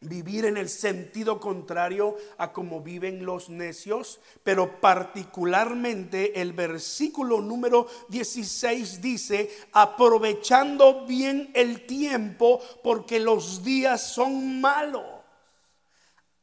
vivir 0.00 0.44
en 0.44 0.56
el 0.56 0.68
sentido 0.68 1.40
contrario 1.40 2.16
a 2.36 2.52
como 2.52 2.80
viven 2.80 3.24
los 3.24 3.48
necios, 3.48 4.20
pero 4.42 4.80
particularmente 4.80 6.40
el 6.40 6.52
versículo 6.52 7.40
número 7.40 7.86
16 8.08 9.00
dice, 9.00 9.50
aprovechando 9.72 11.06
bien 11.06 11.50
el 11.54 11.86
tiempo 11.86 12.60
porque 12.82 13.18
los 13.18 13.64
días 13.64 14.02
son 14.02 14.60
malos. 14.60 15.04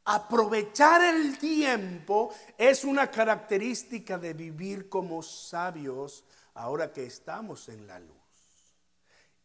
Aprovechar 0.04 1.02
el 1.02 1.36
tiempo 1.38 2.32
es 2.56 2.84
una 2.84 3.10
característica 3.10 4.18
de 4.18 4.34
vivir 4.34 4.88
como 4.88 5.22
sabios 5.22 6.24
ahora 6.54 6.92
que 6.92 7.04
estamos 7.06 7.68
en 7.68 7.86
la 7.88 7.98
luz. 7.98 8.25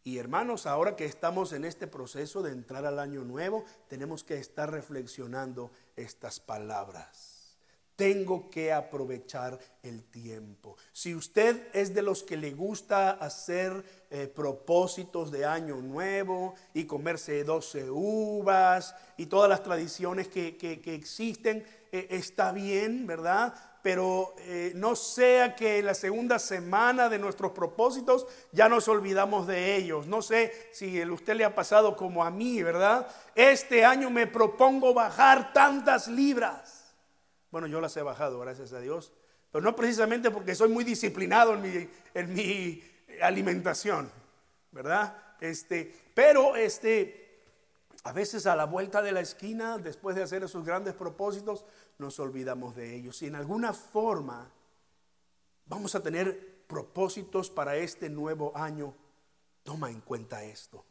Y 0.03 0.17
hermanos, 0.17 0.65
ahora 0.65 0.95
que 0.95 1.05
estamos 1.05 1.53
en 1.53 1.63
este 1.63 1.85
proceso 1.85 2.41
de 2.41 2.51
entrar 2.51 2.85
al 2.85 2.97
año 2.97 3.23
nuevo, 3.23 3.65
tenemos 3.87 4.23
que 4.23 4.37
estar 4.37 4.71
reflexionando 4.71 5.71
estas 5.95 6.39
palabras. 6.39 7.55
Tengo 7.95 8.49
que 8.49 8.73
aprovechar 8.73 9.59
el 9.83 10.03
tiempo. 10.05 10.75
Si 10.91 11.13
usted 11.13 11.67
es 11.73 11.93
de 11.93 12.01
los 12.01 12.23
que 12.23 12.35
le 12.35 12.51
gusta 12.51 13.11
hacer 13.11 13.83
eh, 14.09 14.25
propósitos 14.25 15.29
de 15.29 15.45
año 15.45 15.75
nuevo 15.75 16.55
y 16.73 16.85
comerse 16.85 17.43
12 17.43 17.91
uvas 17.91 18.95
y 19.17 19.27
todas 19.27 19.49
las 19.49 19.61
tradiciones 19.61 20.29
que, 20.29 20.81
existen, 20.83 21.63
eh, 21.91 22.07
está 22.09 22.51
bien, 22.51 23.05
¿verdad? 23.05 23.53
Pero 23.81 24.35
eh, 24.39 24.71
no 24.75 24.95
sea 24.95 25.55
que 25.55 25.81
la 25.81 25.93
segunda 25.93 26.39
semana 26.39 27.09
de 27.09 27.19
nuestros 27.19 27.51
propósitos 27.51 28.27
ya 28.51 28.69
nos 28.69 28.87
olvidamos 28.87 29.47
de 29.47 29.75
ellos. 29.75 30.07
No 30.07 30.21
sé 30.21 30.69
si 30.71 31.01
a 31.01 31.11
usted 31.11 31.35
le 31.35 31.45
ha 31.45 31.55
pasado 31.55 31.95
como 31.95 32.23
a 32.23 32.31
mí, 32.31 32.61
¿verdad? 32.61 33.07
Este 33.35 33.83
año 33.83 34.09
me 34.09 34.27
propongo 34.27 34.93
bajar 34.93 35.53
tantas 35.53 36.07
libras. 36.07 36.93
Bueno, 37.49 37.67
yo 37.67 37.81
las 37.81 37.95
he 37.97 38.01
bajado, 38.01 38.39
gracias 38.39 38.71
a 38.73 38.79
Dios, 38.79 39.11
pero 39.51 39.63
no 39.63 39.75
precisamente 39.75 40.31
porque 40.31 40.55
soy 40.55 40.69
muy 40.69 40.83
disciplinado 40.83 41.55
en 41.55 41.61
mi, 41.61 41.89
en 42.13 42.33
mi 42.33 42.83
alimentación, 43.21 44.09
¿verdad? 44.71 45.15
Este, 45.41 45.93
pero 46.13 46.55
este, 46.55 47.20
a 48.03 48.11
veces 48.13 48.45
a 48.47 48.55
la 48.55 48.65
vuelta 48.65 49.01
de 49.01 49.11
la 49.11 49.19
esquina, 49.21 49.77
después 49.77 50.15
de 50.15 50.23
hacer 50.23 50.43
esos 50.43 50.65
grandes 50.65 50.95
propósitos, 50.95 51.65
nos 51.99 52.19
olvidamos 52.19 52.75
de 52.75 52.95
ellos. 52.95 53.21
Y 53.21 53.27
en 53.27 53.35
alguna 53.35 53.73
forma 53.73 54.51
vamos 55.65 55.93
a 55.93 56.01
tener 56.01 56.65
propósitos 56.67 57.49
para 57.49 57.75
este 57.75 58.09
nuevo 58.09 58.51
año. 58.55 58.95
Toma 59.63 59.91
en 59.91 60.01
cuenta 60.01 60.43
esto. 60.43 60.83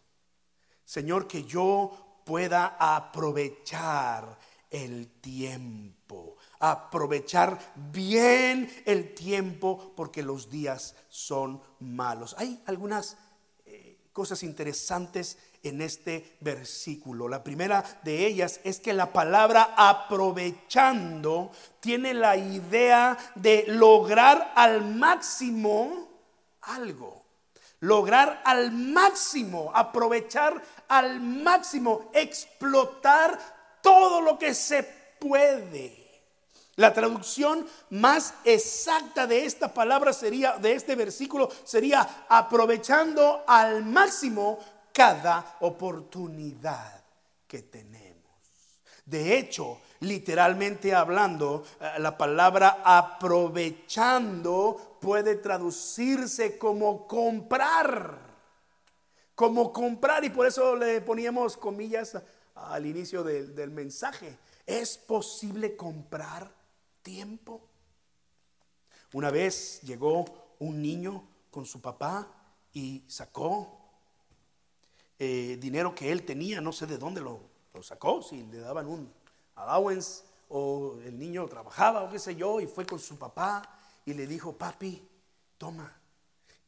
Señor, 0.84 1.26
que 1.26 1.44
yo 1.44 2.22
pueda 2.24 2.76
aprovechar 2.78 4.38
el 4.70 5.08
tiempo, 5.20 6.36
aprovechar 6.60 7.58
bien 7.92 8.70
el 8.86 9.14
tiempo 9.14 9.92
porque 9.96 10.22
los 10.22 10.48
días 10.48 10.94
son 11.08 11.60
malos. 11.80 12.36
Hay 12.38 12.62
algunas 12.66 13.16
eh, 13.66 13.98
cosas 14.12 14.44
interesantes 14.44 15.38
en 15.62 15.82
este 15.82 16.36
versículo. 16.40 17.28
La 17.28 17.42
primera 17.44 17.84
de 18.02 18.26
ellas 18.26 18.60
es 18.64 18.80
que 18.80 18.92
la 18.92 19.12
palabra 19.12 19.74
aprovechando 19.76 21.50
tiene 21.80 22.14
la 22.14 22.36
idea 22.36 23.16
de 23.34 23.64
lograr 23.68 24.52
al 24.54 24.84
máximo 24.84 26.08
algo. 26.62 27.24
Lograr 27.80 28.42
al 28.44 28.72
máximo, 28.72 29.72
aprovechar 29.74 30.62
al 30.88 31.20
máximo, 31.20 32.10
explotar 32.12 33.38
todo 33.80 34.20
lo 34.20 34.38
que 34.38 34.54
se 34.54 34.82
puede. 35.18 36.00
La 36.76 36.94
traducción 36.94 37.66
más 37.90 38.34
exacta 38.44 39.26
de 39.26 39.44
esta 39.44 39.72
palabra 39.74 40.12
sería, 40.12 40.56
de 40.58 40.72
este 40.72 40.94
versículo, 40.94 41.50
sería 41.64 42.24
aprovechando 42.28 43.44
al 43.46 43.84
máximo 43.84 44.58
cada 44.92 45.56
oportunidad 45.60 47.04
que 47.46 47.62
tenemos. 47.62 48.10
De 49.04 49.36
hecho, 49.36 49.78
literalmente 50.00 50.94
hablando, 50.94 51.64
eh, 51.80 51.92
la 51.98 52.16
palabra 52.16 52.82
aprovechando 52.84 54.98
puede 55.00 55.36
traducirse 55.36 56.58
como 56.58 57.06
comprar. 57.06 58.30
Como 59.34 59.72
comprar, 59.72 60.24
y 60.24 60.30
por 60.30 60.46
eso 60.46 60.76
le 60.76 61.00
poníamos 61.00 61.56
comillas 61.56 62.16
al 62.54 62.86
inicio 62.86 63.24
del, 63.24 63.54
del 63.54 63.70
mensaje. 63.70 64.38
¿Es 64.66 64.98
posible 64.98 65.76
comprar 65.76 66.52
tiempo? 67.02 67.66
Una 69.12 69.30
vez 69.30 69.80
llegó 69.82 70.24
un 70.60 70.80
niño 70.80 71.26
con 71.50 71.66
su 71.66 71.80
papá 71.80 72.28
y 72.72 73.02
sacó 73.08 73.79
eh, 75.22 75.58
dinero 75.60 75.94
que 75.94 76.10
él 76.10 76.24
tenía, 76.24 76.62
no 76.62 76.72
sé 76.72 76.86
de 76.86 76.96
dónde 76.96 77.20
lo, 77.20 77.42
sacó, 77.82 78.22
si 78.22 78.42
le 78.44 78.58
daban 78.58 78.86
un 78.86 79.12
allowance 79.54 80.24
o 80.48 80.98
el 81.04 81.18
niño 81.18 81.46
trabajaba 81.46 82.04
o 82.04 82.10
qué 82.10 82.18
sé 82.18 82.34
yo, 82.34 82.58
y 82.58 82.66
fue 82.66 82.86
con 82.86 82.98
su 82.98 83.18
papá 83.18 83.62
y 84.06 84.14
le 84.14 84.26
dijo, 84.26 84.56
papi, 84.56 85.06
toma. 85.58 85.94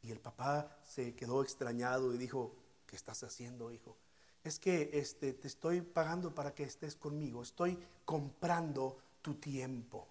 Y 0.03 0.11
el 0.11 0.19
papá 0.19 0.77
se 0.87 1.15
quedó 1.15 1.41
extrañado 1.41 2.13
y 2.13 2.17
dijo, 2.19 2.53
¿qué 2.85 2.95
estás 2.95 3.23
haciendo, 3.23 3.71
hijo? 3.71 3.97
Es 4.43 4.59
que 4.59 4.91
este, 4.93 5.33
te 5.33 5.47
estoy 5.47 5.81
pagando 5.81 6.35
para 6.35 6.53
que 6.53 6.63
estés 6.63 6.95
conmigo, 6.95 7.41
estoy 7.41 7.75
comprando 8.05 8.99
tu 9.23 9.33
tiempo. 9.33 10.07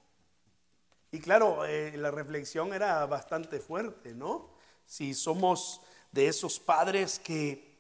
Y 1.13 1.21
claro, 1.21 1.65
eh, 1.65 1.97
la 1.97 2.11
reflexión 2.11 2.75
era 2.75 3.07
bastante 3.07 3.61
fuerte, 3.61 4.17
¿no? 4.17 4.49
Si 4.85 5.15
somos 5.15 5.81
de 6.11 6.27
esos 6.27 6.59
padres 6.59 7.21
que 7.21 7.72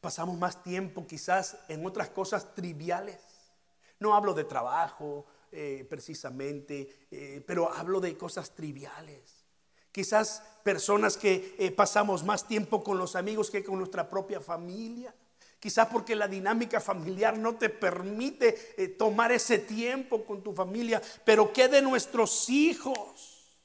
pasamos 0.00 0.38
más 0.38 0.62
tiempo 0.62 1.06
quizás 1.06 1.56
en 1.68 1.84
otras 1.84 2.10
cosas 2.10 2.54
triviales. 2.54 3.18
No 3.98 4.14
hablo 4.14 4.32
de 4.34 4.44
trabajo 4.44 5.26
eh, 5.52 5.86
precisamente, 5.88 7.06
eh, 7.10 7.44
pero 7.46 7.72
hablo 7.72 8.00
de 8.00 8.16
cosas 8.16 8.54
triviales. 8.54 9.44
Quizás 9.92 10.42
personas 10.62 11.16
que 11.16 11.54
eh, 11.58 11.70
pasamos 11.70 12.24
más 12.24 12.46
tiempo 12.46 12.82
con 12.82 12.96
los 12.96 13.16
amigos 13.16 13.50
que 13.50 13.62
con 13.62 13.78
nuestra 13.78 14.08
propia 14.08 14.40
familia. 14.40 15.14
Quizás 15.58 15.88
porque 15.88 16.16
la 16.16 16.26
dinámica 16.26 16.80
familiar 16.80 17.36
no 17.36 17.56
te 17.56 17.68
permite 17.68 18.52
tomar 18.96 19.30
ese 19.30 19.58
tiempo 19.58 20.24
con 20.24 20.42
tu 20.42 20.54
familia. 20.54 21.02
Pero 21.22 21.52
¿qué 21.52 21.68
de 21.68 21.82
nuestros 21.82 22.48
hijos? 22.48 23.58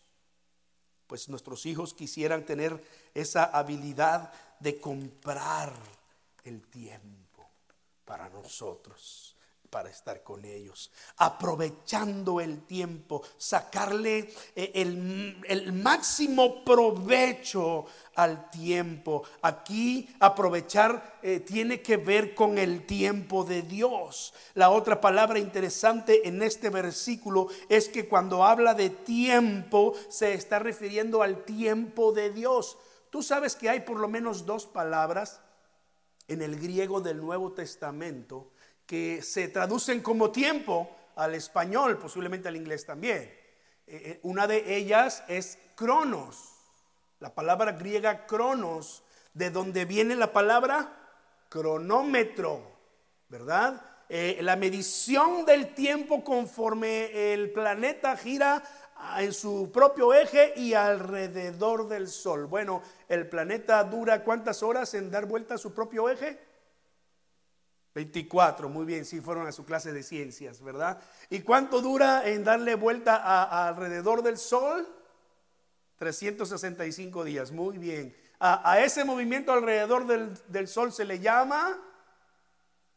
Pues 1.08 1.30
nuestros 1.30 1.66
hijos 1.66 1.94
quisieran 1.94 2.46
tener 2.46 2.84
esa 3.14 3.46
habilidad 3.46 4.34
de 4.60 4.82
comprar 4.82 5.72
el 6.46 6.68
tiempo 6.68 7.50
para 8.06 8.30
nosotros, 8.30 9.36
para 9.70 9.90
estar 9.90 10.24
con 10.24 10.46
ellos, 10.46 10.92
aprovechando 11.18 12.40
el 12.40 12.66
tiempo, 12.66 13.24
sacarle 13.38 14.32
eh, 14.56 14.72
el, 14.74 15.74
máximo 15.74 16.64
provecho 16.64 17.86
al 18.16 18.50
tiempo. 18.52 19.24
Aquí 19.42 20.08
aprovechar 20.20 21.20
eh, 21.22 21.42
tiene 21.42 21.82
que 21.82 21.98
ver 21.98 22.36
con 22.36 22.58
el 22.58 22.86
tiempo 22.86 23.44
de 23.44 23.64
Dios. 23.64 24.34
La 24.54 24.70
otra 24.70 25.02
palabra 25.02 25.40
interesante 25.40 26.28
en 26.28 26.42
este 26.42 26.70
versículo 26.70 27.50
es 27.68 27.90
que 27.90 28.08
cuando 28.08 28.46
habla 28.46 28.76
de 28.76 28.92
tiempo 28.92 29.94
se 30.08 30.36
está 30.36 30.60
refiriendo 30.60 31.22
al 31.22 31.44
tiempo 31.44 32.14
de 32.14 32.30
Dios. 32.30 32.78
Tú 33.10 33.24
sabes 33.24 33.56
que 33.56 33.70
hay 33.70 33.82
por 33.82 34.00
lo 34.00 34.08
menos 34.08 34.46
dos 34.46 34.68
palabras 34.68 35.42
en 36.28 36.42
el 36.42 36.60
griego 36.60 37.02
del 37.02 37.18
Nuevo 37.18 37.54
Testamento 37.54 38.52
que 38.86 39.22
se 39.22 39.48
traducen 39.48 40.02
como 40.02 40.32
tiempo 40.32 40.96
al 41.16 41.36
español, 41.36 41.98
posiblemente 41.98 42.48
al 42.48 42.56
inglés 42.56 42.86
también. 42.86 43.22
Eh, 43.24 43.40
eh, 43.88 44.20
una 44.24 44.48
de 44.48 44.76
ellas 44.76 45.24
es 45.28 45.58
cronos, 45.76 46.54
la 47.20 47.34
palabra 47.34 47.74
griega 47.74 48.26
cronos, 48.26 49.04
de 49.34 49.50
donde 49.50 49.86
viene 49.86 50.16
la 50.16 50.32
palabra 50.32 50.94
cronómetro, 51.50 52.62
¿verdad? 53.30 53.82
Eh, 54.08 54.38
la 54.42 54.56
medición 54.56 55.46
del 55.46 55.74
tiempo 55.74 56.24
conforme 56.24 57.34
el 57.34 57.52
planeta 57.52 58.16
gira 58.18 58.64
en 59.18 59.34
su 59.34 59.72
propio 59.72 60.14
eje 60.14 60.54
y 60.56 60.74
alrededor 60.74 61.88
del 61.88 62.08
Sol. 62.08 62.46
Bueno, 62.46 62.82
el 63.08 63.28
planeta 63.28 63.84
dura 63.84 64.24
cuántas 64.24 64.64
horas 64.64 64.94
en 64.94 65.12
dar 65.12 65.26
vuelta 65.26 65.56
a 65.56 65.58
su 65.58 65.74
propio 65.74 66.10
eje? 66.10 66.40
24, 67.96 68.68
muy 68.68 68.86
bien, 68.86 69.06
si 69.06 69.22
fueron 69.22 69.48
a 69.48 69.54
su 69.54 69.64
clase 69.64 69.94
de 69.94 70.04
ciencias, 70.04 70.62
¿verdad? 70.62 71.02
¿Y 71.30 71.40
cuánto 71.40 71.82
dura 71.82 72.28
en 72.28 72.44
darle 72.44 72.76
vuelta 72.76 73.68
alrededor 73.68 74.22
del 74.22 74.38
Sol? 74.38 74.86
365 75.98 77.24
días, 77.24 77.52
muy 77.52 77.78
bien. 77.78 78.14
A, 78.38 78.80
ese 78.82 79.06
movimiento 79.06 79.54
alrededor 79.54 80.06
del, 80.06 80.68
Sol 80.68 80.92
se 80.92 81.06
le 81.06 81.20
llama 81.20 81.80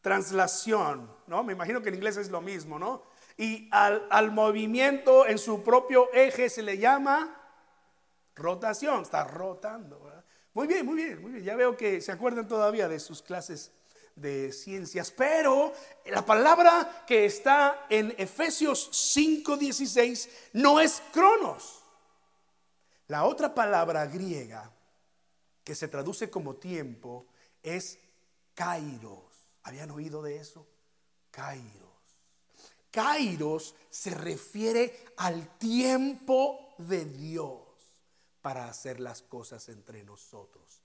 translación, 0.01 1.09
¿no? 1.27 1.43
Me 1.43 1.53
imagino 1.53 1.81
que 1.81 1.89
en 1.89 1.95
inglés 1.95 2.17
es 2.17 2.29
lo 2.29 2.41
mismo, 2.41 2.77
¿no? 2.77 3.03
Y 3.39 3.69
al, 3.71 4.31
movimiento 4.33 5.25
en 5.25 5.37
su 5.37 5.63
propio 5.63 6.11
eje 6.11 6.49
se 6.49 6.61
le 6.61 6.77
llama 6.77 7.41
rotación, 8.35 9.03
está 9.03 9.23
rotando. 9.23 10.11
Muy 10.53 10.67
bien, 10.67 10.85
muy 10.85 10.95
bien, 10.95 11.21
muy 11.21 11.31
bien. 11.31 11.45
Ya 11.45 11.55
veo 11.55 11.77
que 11.77 12.01
se 12.01 12.11
acuerdan 12.11 12.49
todavía 12.49 12.89
de 12.89 12.99
sus 12.99 13.21
clases 13.21 13.71
de 14.13 14.51
ciencias, 14.51 15.09
pero 15.11 15.71
la 16.07 16.25
palabra 16.25 17.05
que 17.07 17.23
está 17.23 17.85
en 17.89 18.13
Efesios 18.17 18.89
5:16 18.91 20.29
no 20.51 20.81
es 20.81 21.01
cronos. 21.13 21.81
La 23.07 23.23
otra 23.23 23.55
palabra 23.55 24.05
griega 24.07 24.69
que 25.63 25.75
se 25.75 25.87
traduce 25.87 26.29
como 26.29 26.57
tiempo 26.57 27.27
es 27.63 27.99
kairos. 28.53 29.47
¿Habían 29.63 29.91
oído 29.91 30.21
de 30.21 30.35
eso? 30.35 30.67
Kairos. 31.31 31.88
Kairos 32.91 33.75
se 33.89 34.11
refiere 34.11 35.05
al 35.17 35.57
tiempo 35.57 36.75
de 36.77 37.05
Dios 37.05 37.61
para 38.41 38.67
hacer 38.67 38.99
las 38.99 39.21
cosas 39.21 39.69
entre 39.69 40.03
nosotros. 40.03 40.78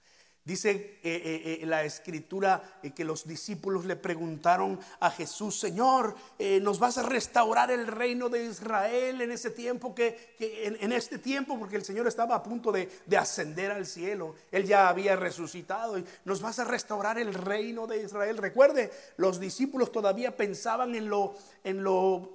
Dice 0.45 0.71
eh, 0.73 0.99
eh, 1.03 1.59
eh, 1.63 1.67
la 1.67 1.85
escritura 1.85 2.63
que 2.95 3.03
los 3.03 3.27
discípulos 3.27 3.87
le 3.87 3.97
preguntaron 3.97 4.79
a 5.01 5.11
Jesús, 5.11 5.59
Señor, 5.59 6.15
¿nos 6.61 6.79
vas 6.79 6.99
a 6.99 7.03
restaurar 7.03 7.71
el 7.71 7.87
reino 7.87 8.29
de 8.29 8.45
Israel 8.45 9.23
en 9.23 9.33
ese 9.33 9.51
tiempo 9.51 9.95
que, 9.95 10.35
en, 10.39 10.93
este 10.93 11.19
tiempo? 11.19 11.59
Porque 11.59 11.77
el 11.77 11.85
Señor 11.85 12.07
estaba 12.07 12.35
a 12.35 12.43
punto 12.43 12.71
de, 12.73 12.91
ascender 13.17 13.71
al 13.71 13.87
cielo. 13.87 14.35
Él 14.53 14.67
ya 14.67 14.91
había 14.91 15.17
resucitado 15.17 15.99
y 15.99 16.05
nos 16.27 16.43
vas 16.43 16.59
a 16.59 16.65
restaurar 16.65 17.19
el 17.19 17.33
reino 17.33 17.87
de 17.87 18.03
Israel. 18.03 18.37
Recuerde, 18.37 18.93
los 19.17 19.41
discípulos 19.41 19.93
todavía 19.93 20.37
pensaban 20.37 20.95
en 20.95 21.09
lo, 21.09 21.37
en 21.63 21.83
lo 21.83 22.35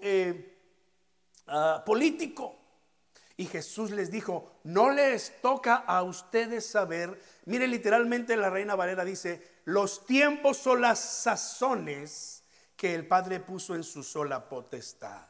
ah, 1.45 1.84
político. 1.86 2.59
Y 3.39 3.45
Jesús 3.45 3.91
les 3.91 4.12
dijo, 4.12 4.52
no 4.65 4.91
les 4.91 5.41
toca 5.41 5.75
a 5.75 6.04
ustedes 6.04 6.65
saber. 6.65 7.17
Mire 7.45 7.67
literalmente 7.67 8.36
la 8.36 8.49
Reina 8.49 8.75
Valera 8.75 9.06
dice, 9.06 9.62
los 9.63 10.06
tiempos 10.06 10.58
son 10.58 10.82
las 10.82 10.99
sazones 10.99 12.43
que 12.75 12.93
el 12.93 13.08
Padre 13.08 13.39
puso 13.39 13.75
en 13.75 13.84
su 13.86 14.04
sola 14.04 14.49
potestad. 14.49 15.25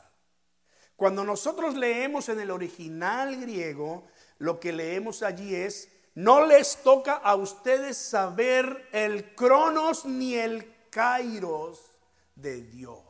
Cuando 0.96 1.24
nosotros 1.24 1.76
leemos 1.76 2.30
en 2.30 2.40
el 2.40 2.50
original 2.50 3.40
griego, 3.40 4.08
lo 4.40 4.60
que 4.60 4.74
leemos 4.74 5.22
allí 5.22 5.54
es, 5.54 5.90
no 6.16 6.48
les 6.48 6.78
toca 6.78 7.14
a 7.14 7.36
ustedes 7.36 7.96
saber 7.96 8.90
el 8.92 9.36
cronos 9.36 10.06
ni 10.06 10.34
el 10.34 10.90
kairos 10.90 11.80
de 12.34 12.64
Dios. 12.64 13.09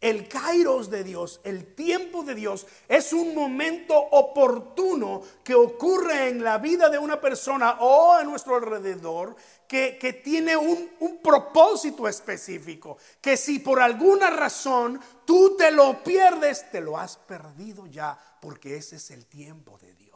El 0.00 0.28
kairos 0.28 0.90
de 0.90 1.02
Dios, 1.02 1.40
el 1.42 1.74
tiempo 1.74 2.22
de 2.22 2.34
Dios, 2.34 2.66
es 2.86 3.14
un 3.14 3.34
momento 3.34 3.96
oportuno 3.96 5.22
que 5.42 5.54
ocurre 5.54 6.28
en 6.28 6.44
la 6.44 6.58
vida 6.58 6.90
de 6.90 6.98
una 6.98 7.18
persona 7.18 7.78
o 7.80 8.12
a 8.12 8.22
nuestro 8.22 8.56
alrededor 8.56 9.34
que, 9.66 9.96
que 9.98 10.12
tiene 10.12 10.54
un, 10.54 10.90
un 11.00 11.22
propósito 11.22 12.06
específico. 12.06 12.98
Que 13.22 13.38
si 13.38 13.58
por 13.58 13.80
alguna 13.80 14.28
razón 14.28 15.00
tú 15.24 15.56
te 15.56 15.70
lo 15.70 16.04
pierdes, 16.04 16.70
te 16.70 16.82
lo 16.82 16.98
has 16.98 17.16
perdido 17.16 17.86
ya, 17.86 18.18
porque 18.40 18.76
ese 18.76 18.96
es 18.96 19.10
el 19.10 19.24
tiempo 19.24 19.78
de 19.78 19.94
Dios. 19.94 20.06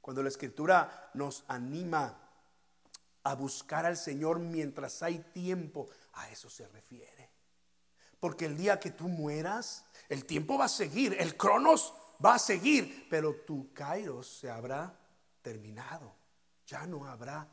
Cuando 0.00 0.22
la 0.22 0.28
escritura 0.30 1.10
nos 1.12 1.44
anima 1.48 2.24
a 3.22 3.34
buscar 3.34 3.84
al 3.84 3.96
Señor 3.96 4.38
mientras 4.38 5.02
hay 5.02 5.18
tiempo, 5.18 5.88
a 6.14 6.30
eso 6.30 6.48
se 6.48 6.66
refiere. 6.68 7.33
Porque 8.24 8.46
el 8.46 8.56
día 8.56 8.80
que 8.80 8.90
tú 8.90 9.06
mueras, 9.06 9.84
el 10.08 10.24
tiempo 10.24 10.56
va 10.56 10.64
a 10.64 10.68
seguir, 10.70 11.14
el 11.20 11.36
cronos 11.36 11.92
va 12.24 12.36
a 12.36 12.38
seguir, 12.38 13.06
pero 13.10 13.34
tu 13.44 13.70
kairos 13.74 14.38
se 14.38 14.48
habrá 14.50 14.98
terminado. 15.42 16.10
Ya 16.66 16.86
no 16.86 17.04
habrá 17.04 17.46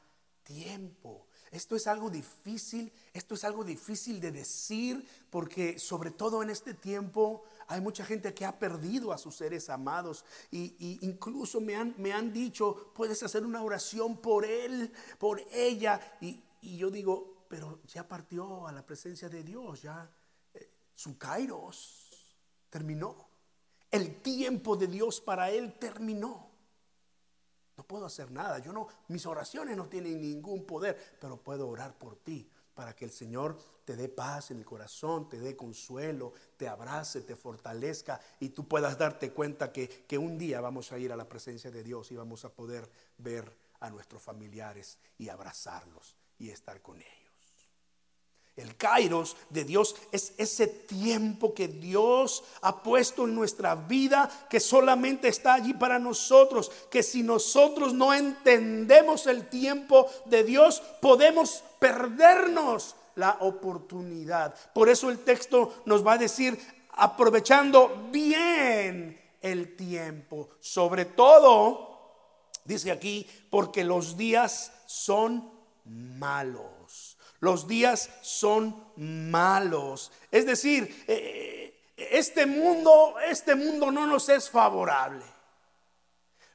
tiempo. 0.44 1.28
Esto 1.52 1.76
es 1.76 1.88
algo 1.88 2.10
difícil, 2.10 2.90
esto 3.12 3.36
es 3.36 3.44
algo 3.44 3.66
difícil 3.66 4.22
de 4.22 4.32
decir, 4.32 5.06
porque 5.30 5.78
sobre 5.78 6.10
todo 6.10 6.42
en 6.42 6.50
este 6.50 6.74
tiempo 6.74 7.44
hay 7.68 7.82
mucha 7.82 8.06
gente 8.06 8.34
que 8.34 8.46
ha 8.46 8.58
perdido 8.58 9.12
a 9.12 9.18
sus 9.18 9.36
seres 9.36 9.70
amados 9.70 10.24
y, 10.52 11.00
incluso 11.02 11.60
me 11.60 11.76
han, 11.76 11.96
me 11.98 12.14
han, 12.14 12.32
dicho, 12.32 12.94
puedes 12.96 13.22
hacer 13.24 13.46
una 13.46 13.62
oración 13.62 14.22
por 14.22 14.46
él, 14.46 14.94
por 15.20 15.42
ella. 15.52 16.00
Y, 16.22 16.42
y 16.62 16.78
yo 16.78 16.90
digo, 16.90 17.44
pero 17.50 17.82
ya 17.88 18.08
partió 18.08 18.66
a 18.68 18.72
la 18.72 18.86
presencia 18.86 19.28
de 19.28 19.44
Dios, 19.44 19.82
ya 19.82 20.10
su 21.02 21.18
kairos 21.18 22.38
terminó. 22.70 23.28
El 23.90 24.22
tiempo 24.22 24.78
de 24.78 24.88
Dios 24.88 25.20
para 25.20 25.50
él 25.50 25.78
terminó. 25.80 26.50
No 27.76 27.84
puedo 27.84 28.06
hacer 28.06 28.30
nada. 28.32 28.60
Yo 28.60 28.72
no, 28.72 28.88
mis 29.08 29.26
oraciones 29.26 29.76
no 29.76 29.88
tienen 29.88 30.22
ningún 30.22 30.66
poder, 30.66 31.18
pero 31.20 31.38
puedo 31.38 31.68
orar 31.68 31.98
por 31.98 32.18
ti 32.18 32.50
para 32.76 32.96
que 32.96 33.06
el 33.06 33.12
Señor 33.12 33.58
te 33.84 33.96
dé 33.96 34.08
paz 34.08 34.52
en 34.52 34.60
el 34.60 34.66
corazón, 34.66 35.28
te 35.28 35.40
dé 35.40 35.58
consuelo, 35.58 36.34
te 36.56 36.68
abrace, 36.68 37.22
te 37.22 37.36
fortalezca 37.36 38.22
y 38.40 38.50
tú 38.50 38.68
puedas 38.68 38.98
darte 38.98 39.32
cuenta 39.32 39.72
que, 39.72 39.90
que 39.90 40.18
un 40.18 40.38
día 40.38 40.62
vamos 40.62 40.92
a 40.92 41.00
ir 41.00 41.12
a 41.12 41.18
la 41.18 41.28
presencia 41.28 41.72
de 41.72 41.84
Dios 41.84 42.12
y 42.12 42.16
vamos 42.16 42.46
a 42.46 42.54
poder 42.54 42.90
ver 43.18 43.58
a 43.80 43.90
nuestros 43.90 44.22
familiares 44.22 45.00
y 45.18 45.30
abrazarlos 45.30 46.16
y 46.38 46.50
estar 46.50 46.82
con 46.82 47.02
ellos. 47.02 47.21
El 48.58 48.76
kairos 48.76 49.38
de 49.50 49.64
Dios 49.64 49.96
es 50.12 50.34
ese 50.38 50.68
tiempo 50.68 51.54
que 51.54 51.70
Dios 51.70 52.44
ha 52.62 52.84
puesto 52.84 53.24
en 53.24 53.34
nuestra 53.34 53.76
vida, 53.76 54.30
que 54.50 54.60
solamente 54.60 55.30
está 55.30 55.54
allí 55.54 55.74
para 55.74 56.00
nosotros, 56.00 56.70
que 56.90 57.02
si 57.02 57.24
nosotros 57.24 57.94
no 57.94 58.14
entendemos 58.14 59.26
el 59.28 59.48
tiempo 59.48 60.08
de 60.26 60.44
Dios, 60.44 60.84
podemos 61.02 61.64
perdernos 61.80 62.96
la 63.16 63.38
oportunidad. 63.40 64.54
Por 64.74 64.90
eso 64.90 65.10
el 65.10 65.20
texto 65.20 65.84
nos 65.86 66.06
va 66.06 66.14
a 66.14 66.18
decir, 66.18 66.60
aprovechando 66.92 68.10
bien 68.12 69.20
el 69.42 69.78
tiempo, 69.78 70.50
sobre 70.60 71.06
todo, 71.06 72.12
dice 72.66 72.92
aquí, 72.92 73.26
porque 73.50 73.86
los 73.86 74.18
días 74.18 74.74
son 74.86 75.50
malos 75.86 76.81
los 77.42 77.68
días 77.68 78.10
son 78.22 78.84
malos. 78.96 80.12
Es 80.32 80.46
decir, 80.46 81.04
eh, 81.08 81.76
este 81.98 82.46
mundo, 82.46 83.16
este 83.28 83.56
mundo 83.56 83.92
no 83.92 84.08
nos 84.08 84.30
es 84.30 84.50
favorable. 84.50 85.26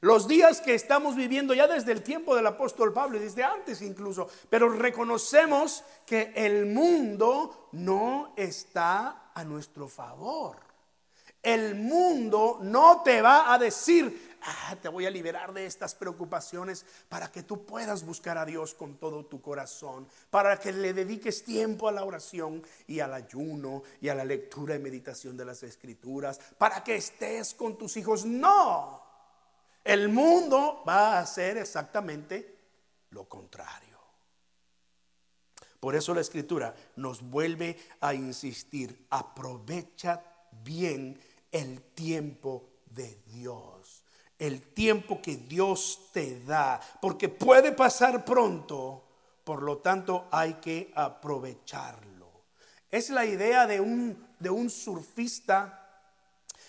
Los 0.00 0.28
días 0.28 0.60
que 0.60 0.74
estamos 0.74 1.16
viviendo 1.16 1.54
ya 1.54 1.66
desde 1.66 1.90
el 1.90 2.02
tiempo 2.02 2.36
del 2.36 2.46
apóstol 2.46 2.92
Pablo 2.92 3.16
y 3.16 3.20
desde 3.20 3.42
antes 3.42 3.82
incluso, 3.82 4.28
pero 4.48 4.68
reconocemos 4.68 5.82
que 6.06 6.32
el 6.36 6.66
mundo 6.66 7.68
no 7.72 8.32
está 8.36 9.30
a 9.34 9.44
nuestro 9.44 9.88
favor. 9.88 10.56
El 11.42 11.74
mundo 11.74 12.58
no 12.62 13.02
te 13.02 13.22
va 13.22 13.52
a 13.52 13.58
decir, 13.58 14.35
Ah, 14.48 14.76
te 14.80 14.88
voy 14.88 15.06
a 15.06 15.10
liberar 15.10 15.52
de 15.52 15.66
estas 15.66 15.96
preocupaciones 15.96 16.86
para 17.08 17.32
que 17.32 17.42
tú 17.42 17.66
puedas 17.66 18.04
buscar 18.04 18.38
a 18.38 18.44
Dios 18.44 18.74
con 18.74 18.96
todo 18.96 19.26
tu 19.26 19.42
corazón, 19.42 20.06
para 20.30 20.56
que 20.60 20.70
le 20.70 20.92
dediques 20.92 21.42
tiempo 21.42 21.88
a 21.88 21.92
la 21.92 22.04
oración 22.04 22.64
y 22.86 23.00
al 23.00 23.12
ayuno 23.12 23.82
y 24.00 24.08
a 24.08 24.14
la 24.14 24.24
lectura 24.24 24.76
y 24.76 24.78
meditación 24.78 25.36
de 25.36 25.46
las 25.46 25.64
escrituras, 25.64 26.38
para 26.58 26.84
que 26.84 26.94
estés 26.94 27.54
con 27.54 27.76
tus 27.76 27.96
hijos. 27.96 28.24
No, 28.24 29.02
el 29.82 30.08
mundo 30.10 30.84
va 30.86 31.14
a 31.14 31.20
hacer 31.22 31.56
exactamente 31.56 32.56
lo 33.10 33.28
contrario. 33.28 33.98
Por 35.80 35.96
eso 35.96 36.14
la 36.14 36.20
escritura 36.20 36.72
nos 36.94 37.20
vuelve 37.20 37.76
a 38.00 38.14
insistir, 38.14 39.06
aprovecha 39.10 40.22
bien 40.62 41.20
el 41.50 41.82
tiempo 41.82 42.68
de 42.86 43.20
Dios 43.26 43.75
el 44.38 44.62
tiempo 44.62 45.20
que 45.22 45.36
Dios 45.36 46.10
te 46.12 46.40
da, 46.44 46.80
porque 47.00 47.28
puede 47.28 47.72
pasar 47.72 48.24
pronto, 48.24 49.02
por 49.44 49.62
lo 49.62 49.78
tanto 49.78 50.26
hay 50.30 50.54
que 50.54 50.92
aprovecharlo. 50.94 52.30
Es 52.90 53.10
la 53.10 53.24
idea 53.24 53.66
de 53.66 53.80
un, 53.80 54.26
de 54.38 54.50
un 54.50 54.70
surfista 54.70 55.82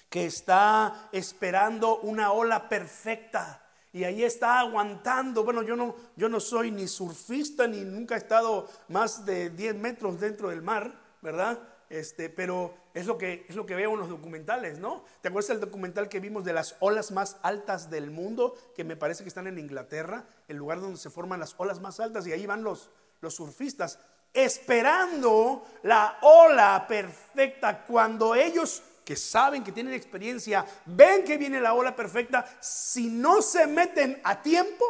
que 0.09 0.25
está 0.25 1.09
esperando 1.11 1.99
una 1.99 2.31
ola 2.31 2.69
perfecta 2.69 3.63
y 3.91 4.03
ahí 4.03 4.23
está 4.23 4.59
aguantando. 4.59 5.43
Bueno, 5.43 5.63
yo 5.63 5.75
no, 5.75 5.95
yo 6.15 6.29
no 6.29 6.39
soy 6.39 6.71
ni 6.71 6.87
surfista 6.87 7.67
ni 7.67 7.81
nunca 7.81 8.15
he 8.15 8.19
estado 8.19 8.69
más 8.89 9.25
de 9.25 9.49
10 9.49 9.75
metros 9.75 10.19
dentro 10.19 10.49
del 10.49 10.61
mar, 10.61 10.93
¿verdad? 11.21 11.59
Este, 11.89 12.29
pero 12.29 12.75
es 12.93 13.05
lo, 13.05 13.17
que, 13.17 13.45
es 13.47 13.55
lo 13.55 13.65
que 13.65 13.75
veo 13.75 13.93
en 13.93 13.99
los 13.99 14.09
documentales, 14.09 14.79
¿no? 14.79 15.05
¿Te 15.21 15.29
acuerdas 15.29 15.47
del 15.49 15.61
documental 15.61 16.09
que 16.09 16.19
vimos 16.19 16.43
de 16.43 16.51
las 16.51 16.75
olas 16.79 17.11
más 17.11 17.37
altas 17.43 17.89
del 17.89 18.11
mundo, 18.11 18.55
que 18.75 18.83
me 18.83 18.97
parece 18.97 19.23
que 19.23 19.29
están 19.29 19.47
en 19.47 19.57
Inglaterra, 19.57 20.25
el 20.49 20.57
lugar 20.57 20.81
donde 20.81 20.97
se 20.97 21.09
forman 21.09 21.39
las 21.39 21.55
olas 21.57 21.79
más 21.79 21.99
altas, 22.01 22.27
y 22.27 22.33
ahí 22.33 22.45
van 22.45 22.63
los, 22.63 22.89
los 23.21 23.35
surfistas, 23.35 23.99
esperando 24.33 25.65
la 25.83 26.17
ola 26.21 26.85
perfecta, 26.87 27.85
cuando 27.85 28.35
ellos 28.35 28.83
que 29.05 29.15
saben 29.15 29.63
que 29.63 29.71
tienen 29.71 29.93
experiencia, 29.93 30.65
ven 30.85 31.23
que 31.23 31.37
viene 31.37 31.61
la 31.61 31.73
ola 31.73 31.95
perfecta, 31.95 32.45
si 32.59 33.07
no 33.07 33.41
se 33.41 33.65
meten 33.65 34.19
a 34.25 34.41
tiempo, 34.41 34.83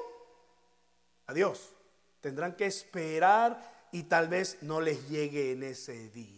adiós, 1.27 1.75
tendrán 2.21 2.55
que 2.55 2.65
esperar 2.65 3.87
y 3.91 4.03
tal 4.03 4.27
vez 4.27 4.57
no 4.61 4.81
les 4.81 5.07
llegue 5.07 5.51
en 5.51 5.61
ese 5.61 6.09
día. 6.09 6.36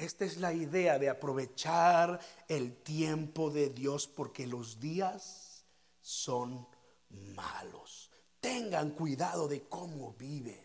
Esta 0.00 0.24
es 0.24 0.38
la 0.38 0.54
idea 0.54 0.98
de 0.98 1.10
aprovechar 1.10 2.18
el 2.48 2.76
tiempo 2.76 3.50
de 3.50 3.68
Dios 3.68 4.06
porque 4.06 4.46
los 4.46 4.80
días 4.80 5.66
son 6.00 6.66
malos. 7.10 8.10
Tengan 8.40 8.92
cuidado 8.92 9.46
de 9.46 9.68
cómo 9.68 10.14
viven, 10.14 10.64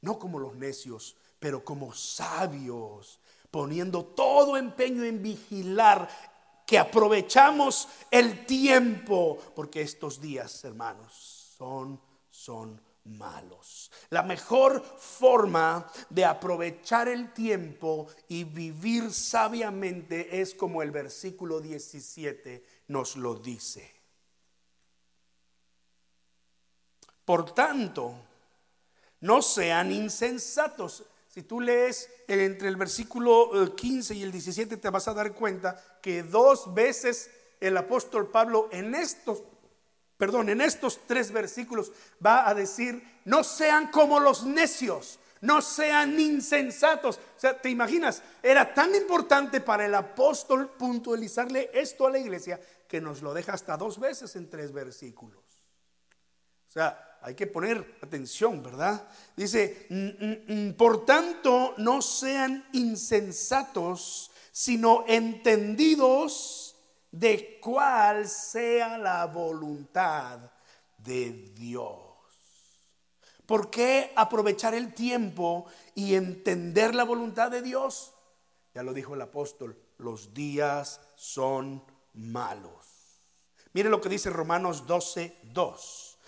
no 0.00 0.18
como 0.18 0.40
los 0.40 0.56
necios, 0.56 1.14
pero 1.38 1.64
como 1.64 1.94
sabios, 1.94 3.20
poniendo 3.48 4.06
todo 4.06 4.56
empeño 4.56 5.04
en 5.04 5.22
vigilar 5.22 6.08
que 6.66 6.76
aprovechamos 6.76 7.86
el 8.10 8.44
tiempo, 8.44 9.38
porque 9.54 9.82
estos 9.82 10.20
días, 10.20 10.64
hermanos, 10.64 11.54
son, 11.56 12.00
son 12.28 12.82
malos. 13.04 13.90
La 14.10 14.22
mejor 14.22 14.82
forma 14.82 15.90
de 16.10 16.24
aprovechar 16.24 17.08
el 17.08 17.32
tiempo 17.32 18.08
y 18.28 18.44
vivir 18.44 19.12
sabiamente 19.12 20.40
es 20.40 20.54
como 20.54 20.82
el 20.82 20.90
versículo 20.90 21.60
17 21.60 22.64
nos 22.88 23.16
lo 23.16 23.34
dice. 23.34 23.92
Por 27.24 27.54
tanto, 27.54 28.14
no 29.20 29.40
sean 29.40 29.90
insensatos. 29.90 31.04
Si 31.28 31.42
tú 31.42 31.60
lees 31.60 32.10
entre 32.28 32.68
el 32.68 32.76
versículo 32.76 33.74
15 33.74 34.12
eh, 34.12 34.16
y 34.18 34.22
el 34.22 34.30
17 34.30 34.76
te 34.76 34.90
vas 34.90 35.08
a 35.08 35.14
dar 35.14 35.32
cuenta 35.32 35.82
que 36.00 36.22
dos 36.22 36.72
veces 36.74 37.30
el 37.60 37.76
apóstol 37.76 38.30
Pablo 38.30 38.68
en 38.70 38.94
estos 38.94 39.42
perdón, 40.16 40.48
en 40.48 40.60
estos 40.60 41.00
tres 41.06 41.30
versículos 41.30 41.92
va 42.24 42.48
a 42.48 42.54
decir, 42.54 43.02
no 43.24 43.44
sean 43.44 43.90
como 43.90 44.20
los 44.20 44.44
necios, 44.44 45.18
no 45.40 45.60
sean 45.60 46.18
insensatos. 46.18 47.16
O 47.16 47.40
sea, 47.40 47.60
¿te 47.60 47.68
imaginas? 47.70 48.22
Era 48.42 48.72
tan 48.72 48.94
importante 48.94 49.60
para 49.60 49.84
el 49.84 49.94
apóstol 49.94 50.70
puntualizarle 50.70 51.70
esto 51.74 52.06
a 52.06 52.10
la 52.10 52.18
iglesia 52.18 52.60
que 52.88 53.00
nos 53.00 53.22
lo 53.22 53.34
deja 53.34 53.52
hasta 53.52 53.76
dos 53.76 53.98
veces 53.98 54.36
en 54.36 54.48
tres 54.48 54.72
versículos. 54.72 55.42
O 56.68 56.72
sea, 56.72 57.18
hay 57.20 57.34
que 57.34 57.46
poner 57.46 57.98
atención, 58.02 58.62
¿verdad? 58.62 59.06
Dice, 59.36 59.86
mm, 59.90 60.06
mm, 60.06 60.68
mm, 60.68 60.72
por 60.74 61.04
tanto, 61.04 61.74
no 61.78 62.02
sean 62.02 62.66
insensatos, 62.72 64.30
sino 64.50 65.04
entendidos 65.06 66.63
de 67.14 67.60
cuál 67.60 68.28
sea 68.28 68.98
la 68.98 69.26
voluntad 69.26 70.40
de 70.98 71.30
Dios. 71.54 72.00
¿Por 73.46 73.70
qué 73.70 74.12
aprovechar 74.16 74.74
el 74.74 74.92
tiempo 74.94 75.66
y 75.94 76.14
entender 76.14 76.92
la 76.92 77.04
voluntad 77.04 77.52
de 77.52 77.62
Dios? 77.62 78.12
Ya 78.74 78.82
lo 78.82 78.92
dijo 78.92 79.14
el 79.14 79.20
apóstol, 79.20 79.78
los 79.98 80.34
días 80.34 81.00
son 81.14 81.84
malos. 82.14 83.20
Mire 83.74 83.90
lo 83.90 84.00
que 84.00 84.08
dice 84.08 84.30
Romanos 84.30 84.84
12, 84.84 85.36
2. 85.44 86.18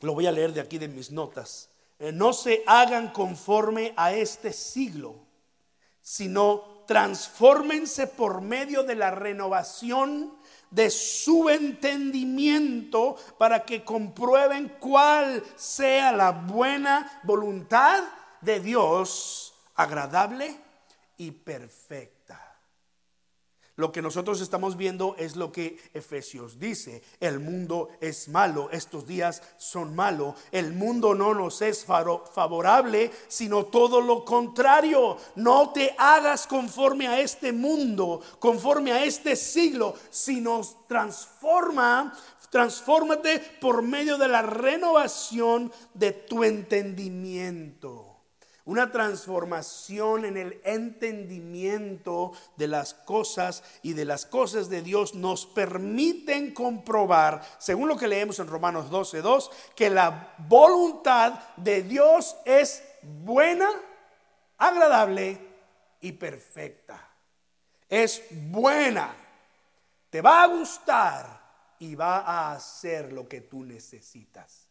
Lo 0.00 0.14
voy 0.14 0.26
a 0.26 0.32
leer 0.32 0.54
de 0.54 0.60
aquí 0.60 0.78
de 0.78 0.88
mis 0.88 1.10
notas. 1.10 1.68
Eh, 1.98 2.12
no 2.12 2.32
se 2.32 2.62
hagan 2.66 3.12
conforme 3.12 3.92
a 3.96 4.14
este 4.14 4.54
siglo, 4.54 5.16
sino 6.00 6.79
transfórmense 6.90 8.08
por 8.08 8.40
medio 8.40 8.82
de 8.82 8.96
la 8.96 9.12
renovación 9.12 10.34
de 10.72 10.90
su 10.90 11.48
entendimiento 11.48 13.14
para 13.38 13.64
que 13.64 13.84
comprueben 13.84 14.74
cuál 14.80 15.40
sea 15.54 16.10
la 16.10 16.32
buena 16.32 17.20
voluntad 17.22 18.02
de 18.40 18.58
Dios, 18.58 19.54
agradable 19.76 20.56
y 21.16 21.30
perfecta. 21.30 22.19
Lo 23.80 23.92
que 23.92 24.02
nosotros 24.02 24.42
estamos 24.42 24.76
viendo 24.76 25.16
es 25.18 25.36
lo 25.36 25.50
que 25.50 25.78
Efesios 25.94 26.58
dice. 26.58 27.02
El 27.18 27.40
mundo 27.40 27.88
es 27.98 28.28
malo, 28.28 28.68
estos 28.72 29.06
días 29.06 29.42
son 29.56 29.96
malos. 29.96 30.34
El 30.52 30.74
mundo 30.74 31.14
no 31.14 31.32
nos 31.32 31.62
es 31.62 31.86
favorable, 31.86 33.10
sino 33.26 33.64
todo 33.64 34.02
lo 34.02 34.22
contrario. 34.22 35.16
No 35.36 35.70
te 35.70 35.94
hagas 35.96 36.46
conforme 36.46 37.08
a 37.08 37.20
este 37.20 37.54
mundo, 37.54 38.20
conforme 38.38 38.92
a 38.92 39.02
este 39.02 39.34
siglo, 39.34 39.94
sino 40.10 40.60
transforma, 40.86 42.14
transfórmate 42.50 43.38
por 43.62 43.80
medio 43.80 44.18
de 44.18 44.28
la 44.28 44.42
renovación 44.42 45.72
de 45.94 46.12
tu 46.12 46.44
entendimiento 46.44 48.09
una 48.64 48.90
transformación 48.90 50.24
en 50.24 50.36
el 50.36 50.60
entendimiento 50.64 52.32
de 52.56 52.68
las 52.68 52.94
cosas 52.94 53.62
y 53.82 53.94
de 53.94 54.04
las 54.04 54.26
cosas 54.26 54.68
de 54.68 54.82
Dios 54.82 55.14
nos 55.14 55.46
permiten 55.46 56.52
comprobar, 56.52 57.42
según 57.58 57.88
lo 57.88 57.96
que 57.96 58.08
leemos 58.08 58.38
en 58.38 58.46
Romanos 58.46 58.90
12:2, 58.90 59.50
que 59.74 59.90
la 59.90 60.34
voluntad 60.38 61.40
de 61.56 61.82
Dios 61.82 62.36
es 62.44 62.82
buena, 63.02 63.70
agradable 64.58 65.38
y 66.00 66.12
perfecta. 66.12 67.08
Es 67.88 68.22
buena, 68.30 69.12
te 70.10 70.20
va 70.20 70.42
a 70.42 70.46
gustar 70.46 71.40
y 71.80 71.94
va 71.94 72.18
a 72.18 72.52
hacer 72.52 73.12
lo 73.12 73.26
que 73.26 73.40
tú 73.40 73.64
necesitas 73.64 74.68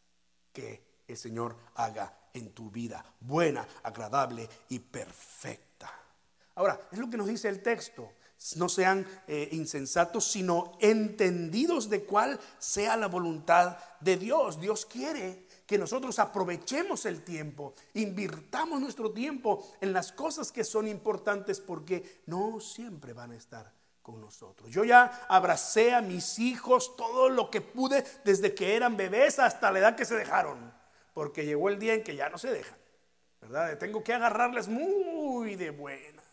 que 0.54 1.04
el 1.08 1.17
Señor 1.17 1.56
haga 1.75 2.18
en 2.34 2.52
tu 2.52 2.70
vida, 2.70 3.04
buena, 3.20 3.68
agradable 3.84 4.48
y 4.70 4.80
perfecta. 4.80 5.92
Ahora, 6.56 6.80
es 6.92 7.00
lo 7.00 7.10
que 7.10 7.18
nos 7.18 7.28
dice 7.28 7.48
el 7.48 7.62
texto. 7.62 8.12
No 8.56 8.70
sean 8.70 9.06
eh, 9.28 9.50
insensatos, 9.52 10.32
sino 10.32 10.78
entendidos 10.80 11.89
de 11.89 12.04
cuál 12.06 12.39
sea 12.58 12.96
la 12.96 13.08
voluntad 13.08 13.78
de 14.00 14.18
Dios. 14.18 14.60
Dios 14.60 14.86
quiere 14.86 15.46
que 15.65 15.78
nosotros 15.78 16.18
aprovechemos 16.20 17.06
el 17.06 17.24
tiempo, 17.24 17.76
invirtamos 17.94 18.82
nuestro 18.82 19.12
tiempo 19.12 19.72
en 19.82 19.94
las 19.94 20.12
cosas 20.12 20.52
que 20.52 20.63
son 20.63 20.88
importantes 20.88 21.60
porque 21.60 22.24
no 22.26 22.60
siempre 22.60 23.13
van 23.13 23.32
a 23.32 23.36
estar 23.36 23.72
con 24.02 24.20
nosotros. 24.20 24.72
Yo 24.72 24.84
ya 24.84 25.28
abracé 25.30 25.94
a 25.94 26.02
mis 26.02 26.39
hijos 26.39 26.96
todo 26.96 27.30
lo 27.30 27.52
que 27.52 27.62
pude 27.62 28.04
desde 28.26 28.56
que 28.56 28.76
eran 28.76 28.98
bebés 28.98 29.38
hasta 29.38 29.72
la 29.72 29.80
edad 29.80 29.96
que 29.96 30.06
se 30.06 30.15
dejaron 30.15 30.79
porque 31.19 31.45
llegó 31.45 31.67
el 31.67 31.77
día 31.77 31.95
en 31.95 32.01
que 32.01 32.15
ya 32.15 32.29
no 32.29 32.38
se 32.38 32.49
dejan, 32.49 32.77
¿verdad? 33.41 33.77
Tengo 33.77 34.01
que 34.01 34.13
agarrarles 34.13 34.69
muy 34.69 35.58
de 35.58 35.69
buena. 35.69 36.23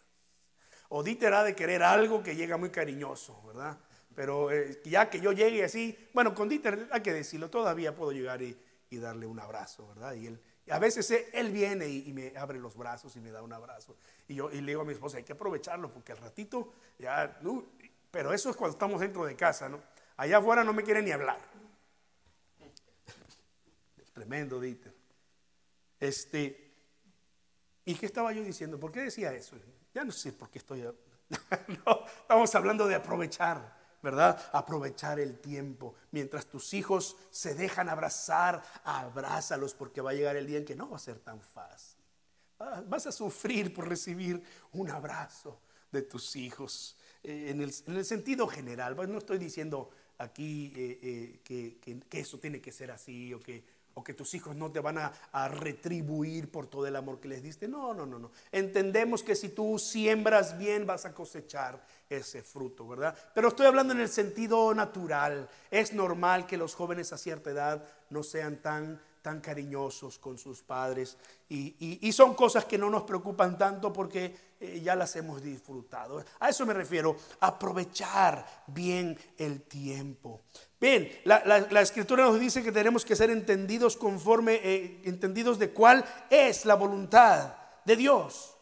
O 0.90 1.02
Dieter 1.02 1.34
ha 1.34 1.42
de 1.42 1.56
querer 1.56 1.82
algo 1.82 2.22
que 2.22 2.36
llega 2.36 2.56
muy 2.56 2.70
cariñoso, 2.70 3.42
¿verdad? 3.48 3.76
Pero 4.14 4.52
eh, 4.52 4.80
ya 4.84 5.10
que 5.10 5.18
yo 5.18 5.32
llegue 5.32 5.64
así, 5.64 5.98
bueno, 6.14 6.36
con 6.36 6.48
Dieter 6.48 6.88
hay 6.92 7.00
que 7.00 7.12
decirlo, 7.12 7.50
todavía 7.50 7.96
puedo 7.96 8.12
llegar 8.12 8.40
y, 8.42 8.56
darle 8.92 9.26
un 9.26 9.40
abrazo, 9.40 9.88
¿verdad? 9.88 10.14
Y 10.14 10.28
él, 10.28 10.40
a 10.70 10.78
veces 10.78 11.10
él 11.32 11.50
viene 11.50 11.88
y, 11.88 12.12
me 12.12 12.32
abre 12.38 12.60
los 12.60 12.76
brazos 12.76 13.16
y 13.16 13.20
me 13.20 13.32
da 13.32 13.42
un 13.42 13.52
abrazo. 13.52 13.96
Y 14.28 14.36
yo 14.36 14.48
le 14.50 14.62
digo 14.62 14.82
a 14.82 14.84
mi 14.84 14.92
esposa, 14.92 15.16
hay 15.16 15.24
que 15.24 15.32
aprovecharlo 15.32 15.92
porque 15.92 16.12
al 16.12 16.18
ratito 16.18 16.74
ya, 16.96 17.40
pero 18.12 18.32
eso 18.32 18.50
es 18.50 18.56
cuando 18.56 18.76
estamos 18.76 19.00
dentro 19.00 19.26
de 19.26 19.34
casa, 19.34 19.68
¿no? 19.68 19.80
Allá 20.16 20.38
afuera 20.38 20.62
no 20.62 20.72
me 20.72 20.84
quiere 20.84 21.02
ni 21.02 21.10
hablar. 21.10 21.55
Tremendo, 24.16 24.58
Dieter. 24.58 24.94
Este, 26.00 26.72
¿y 27.84 27.94
qué 27.96 28.06
estaba 28.06 28.32
yo 28.32 28.42
diciendo? 28.42 28.80
¿Por 28.80 28.90
qué 28.90 29.00
decía 29.02 29.34
eso? 29.34 29.56
Ya 29.92 30.06
no 30.06 30.10
sé 30.10 30.32
por 30.32 30.48
qué 30.48 30.58
estoy. 30.58 30.88
estamos 32.22 32.54
hablando 32.54 32.86
de 32.86 32.94
aprovechar, 32.94 33.76
¿verdad? 34.02 34.42
Aprovechar 34.54 35.20
el 35.20 35.38
tiempo. 35.38 35.96
Mientras 36.12 36.46
tus 36.46 36.72
hijos 36.72 37.18
se 37.30 37.54
dejan 37.54 37.90
abrazar, 37.90 38.62
abrázalos 38.84 39.74
porque 39.74 40.00
va 40.00 40.12
a 40.12 40.14
llegar 40.14 40.36
el 40.36 40.46
día 40.46 40.56
en 40.56 40.64
que 40.64 40.74
no 40.74 40.88
va 40.88 40.96
a 40.96 41.00
ser 41.00 41.18
tan 41.18 41.38
fácil. 41.42 42.00
Vas 42.86 43.06
a 43.06 43.12
sufrir 43.12 43.74
por 43.74 43.86
recibir 43.86 44.42
un 44.72 44.90
abrazo 44.90 45.60
de 45.92 46.00
tus 46.00 46.36
hijos. 46.36 46.96
Eh, 47.22 47.50
en, 47.50 47.60
el, 47.60 48.04
sentido 48.06 48.46
general, 48.46 48.96
no 48.96 49.18
estoy 49.18 49.36
diciendo 49.36 49.90
aquí 50.16 50.72
eh, 50.74 50.98
eh, 51.02 51.40
que, 51.44 52.00
que, 52.08 52.20
eso 52.20 52.38
tiene 52.38 52.62
que 52.62 52.72
ser 52.72 52.90
así 52.90 53.34
o 53.34 53.40
que 53.40 53.75
o 53.98 54.04
que 54.04 54.12
tus 54.12 54.34
hijos 54.34 54.54
no 54.54 54.70
te 54.70 54.78
van 54.80 54.98
a, 54.98 55.48
retribuir 55.48 56.50
por 56.50 56.66
todo 56.66 56.86
el 56.86 56.96
amor 56.96 57.18
que 57.18 57.28
les 57.28 57.42
diste. 57.42 57.66
No, 57.66 57.94
no, 57.94 58.04
no, 58.04 58.18
no. 58.18 58.30
Entendemos 58.52 59.22
que 59.22 59.34
si 59.34 59.48
tú 59.48 59.78
siembras 59.78 60.58
bien 60.58 60.86
vas 60.86 61.06
a 61.06 61.14
cosechar 61.14 61.82
ese 62.08 62.42
fruto, 62.42 62.86
¿verdad? 62.86 63.16
Pero 63.34 63.48
estoy 63.48 63.66
hablando 63.66 63.94
en 63.94 64.00
el 64.00 64.10
sentido 64.10 64.74
natural. 64.74 65.48
Es 65.70 65.94
normal 65.94 66.46
que 66.46 66.58
los 66.58 66.74
jóvenes 66.74 67.12
a 67.14 67.18
cierta 67.18 67.50
edad 67.50 67.82
no 68.10 68.22
sean 68.22 68.56
tan 68.56 69.00
tan 69.26 69.40
cariñosos 69.40 70.20
con 70.20 70.38
sus 70.38 70.62
padres 70.62 71.16
y, 71.48 72.12
son 72.12 72.34
cosas 72.34 72.64
que 72.64 72.78
no 72.78 72.88
nos 72.88 73.02
preocupan 73.02 73.58
tanto 73.58 73.92
porque 73.92 74.36
eh, 74.60 74.80
ya 74.80 74.94
las 74.94 75.16
hemos 75.16 75.42
disfrutado. 75.42 76.24
A 76.38 76.48
eso 76.48 76.64
me 76.64 76.72
refiero, 76.72 77.16
aprovechar 77.40 78.46
bien 78.68 79.18
el 79.36 79.62
tiempo. 79.62 80.42
Bien, 80.78 81.10
la, 81.24 81.80
escritura 81.80 82.24
nos 82.24 82.38
dice 82.38 82.62
que 82.62 82.70
tenemos 82.70 83.04
que 83.04 83.16
ser 83.16 83.30
entendidos 83.30 83.96
conforme, 83.96 84.60
eh, 84.62 85.00
entendidos 85.04 85.58
de 85.58 85.70
cuál 85.70 86.04
es 86.28 86.66
la 86.66 86.74
voluntad 86.74 87.54
de 87.86 87.96
Dios. 87.96 88.56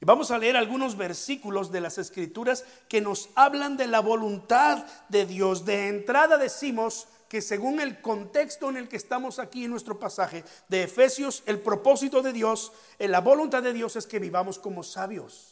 Y 0.00 0.04
vamos 0.04 0.30
a 0.30 0.38
leer 0.38 0.56
algunos 0.56 0.96
versículos 0.96 1.72
de 1.72 1.80
las 1.80 1.98
escrituras 1.98 2.64
que 2.88 3.00
nos 3.00 3.30
hablan 3.34 3.76
de 3.76 3.88
la 3.88 4.00
voluntad 4.00 4.84
de 5.08 5.26
Dios. 5.26 5.64
De 5.64 5.88
entrada 5.88 6.38
decimos 6.38 7.08
que 7.28 7.40
según 7.40 7.80
el 7.80 8.00
contexto 8.00 8.68
en 8.68 8.76
el 8.76 8.88
que 8.88 8.96
estamos 8.96 9.38
aquí 9.38 9.64
en 9.64 9.70
nuestro 9.70 9.98
pasaje 9.98 10.44
de 10.68 10.84
Efesios, 10.84 11.42
el 11.46 11.60
propósito 11.60 12.22
de 12.22 12.32
Dios, 12.32 12.72
eh, 12.98 13.08
la 13.08 13.20
voluntad 13.20 13.62
de 13.62 13.72
Dios 13.72 13.96
es 13.96 14.06
que 14.06 14.18
vivamos 14.18 14.58
como 14.58 14.82
sabios. 14.82 15.51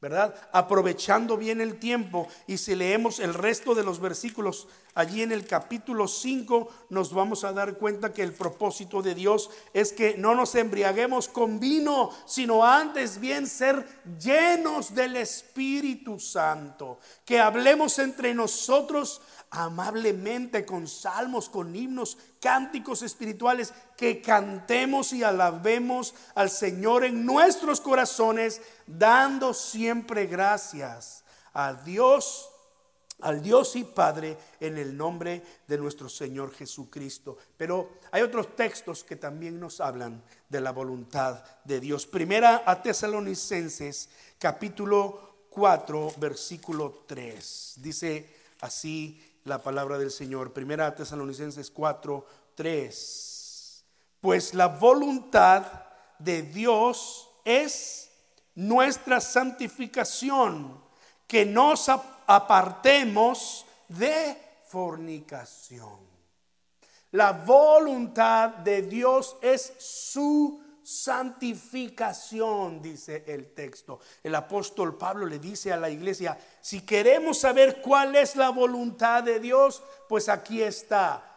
¿Verdad? 0.00 0.34
Aprovechando 0.52 1.36
bien 1.36 1.60
el 1.60 1.78
tiempo. 1.78 2.28
Y 2.46 2.58
si 2.58 2.74
leemos 2.74 3.18
el 3.18 3.34
resto 3.34 3.74
de 3.74 3.82
los 3.82 3.98
versículos 3.98 4.68
allí 4.94 5.22
en 5.22 5.32
el 5.32 5.46
capítulo 5.46 6.06
5, 6.06 6.68
nos 6.90 7.12
vamos 7.12 7.44
a 7.44 7.52
dar 7.52 7.78
cuenta 7.78 8.12
que 8.12 8.22
el 8.22 8.32
propósito 8.32 9.02
de 9.02 9.14
Dios 9.14 9.50
es 9.72 9.92
que 9.92 10.16
no 10.16 10.34
nos 10.34 10.54
embriaguemos 10.54 11.28
con 11.28 11.58
vino, 11.60 12.10
sino 12.26 12.64
antes 12.64 13.20
bien 13.20 13.46
ser 13.46 13.86
llenos 14.18 14.94
del 14.94 15.16
Espíritu 15.16 16.20
Santo. 16.20 16.98
Que 17.24 17.40
hablemos 17.40 17.98
entre 17.98 18.34
nosotros 18.34 19.22
amablemente 19.56 20.66
con 20.66 20.86
salmos, 20.86 21.48
con 21.48 21.74
himnos, 21.74 22.18
cánticos 22.40 23.00
espirituales, 23.02 23.72
que 23.96 24.20
cantemos 24.20 25.14
y 25.14 25.22
alabemos 25.22 26.14
al 26.34 26.50
Señor 26.50 27.06
en 27.06 27.24
nuestros 27.24 27.80
corazones, 27.80 28.60
dando 28.86 29.54
siempre 29.54 30.26
gracias 30.26 31.24
a 31.54 31.72
Dios, 31.72 32.50
al 33.20 33.42
Dios 33.42 33.76
y 33.76 33.84
Padre, 33.84 34.36
en 34.60 34.76
el 34.76 34.94
nombre 34.94 35.42
de 35.66 35.78
nuestro 35.78 36.10
Señor 36.10 36.52
Jesucristo. 36.52 37.38
Pero 37.56 37.92
hay 38.12 38.20
otros 38.20 38.54
textos 38.56 39.04
que 39.04 39.16
también 39.16 39.58
nos 39.58 39.80
hablan 39.80 40.22
de 40.50 40.60
la 40.60 40.72
voluntad 40.72 41.42
de 41.64 41.80
Dios. 41.80 42.06
Primera 42.06 42.62
a 42.66 42.82
Tesalonicenses, 42.82 44.10
capítulo 44.38 45.46
4, 45.48 46.12
versículo 46.18 47.04
3. 47.06 47.76
Dice 47.78 48.36
así 48.60 49.25
la 49.46 49.62
palabra 49.62 49.96
del 49.96 50.10
Señor. 50.10 50.52
Primera 50.52 50.94
Tesalonicenses 50.94 51.70
4, 51.70 52.26
3. 52.54 53.84
Pues 54.20 54.54
la 54.54 54.66
voluntad 54.66 55.64
de 56.18 56.42
Dios 56.42 57.30
es 57.44 58.10
nuestra 58.54 59.20
santificación, 59.20 60.84
que 61.26 61.44
nos 61.46 61.88
apartemos 61.88 63.66
de 63.88 64.36
fornicación. 64.66 65.98
La 67.12 67.32
voluntad 67.32 68.50
de 68.50 68.82
Dios 68.82 69.36
es 69.40 69.74
su 69.78 70.60
santificación, 70.86 72.80
dice 72.80 73.24
el 73.26 73.52
texto. 73.52 73.98
El 74.22 74.34
apóstol 74.34 74.96
Pablo 74.96 75.26
le 75.26 75.38
dice 75.38 75.72
a 75.72 75.76
la 75.76 75.90
iglesia, 75.90 76.38
si 76.60 76.82
queremos 76.82 77.38
saber 77.38 77.82
cuál 77.82 78.14
es 78.14 78.36
la 78.36 78.50
voluntad 78.50 79.24
de 79.24 79.40
Dios, 79.40 79.82
pues 80.08 80.28
aquí 80.28 80.62
está. 80.62 81.32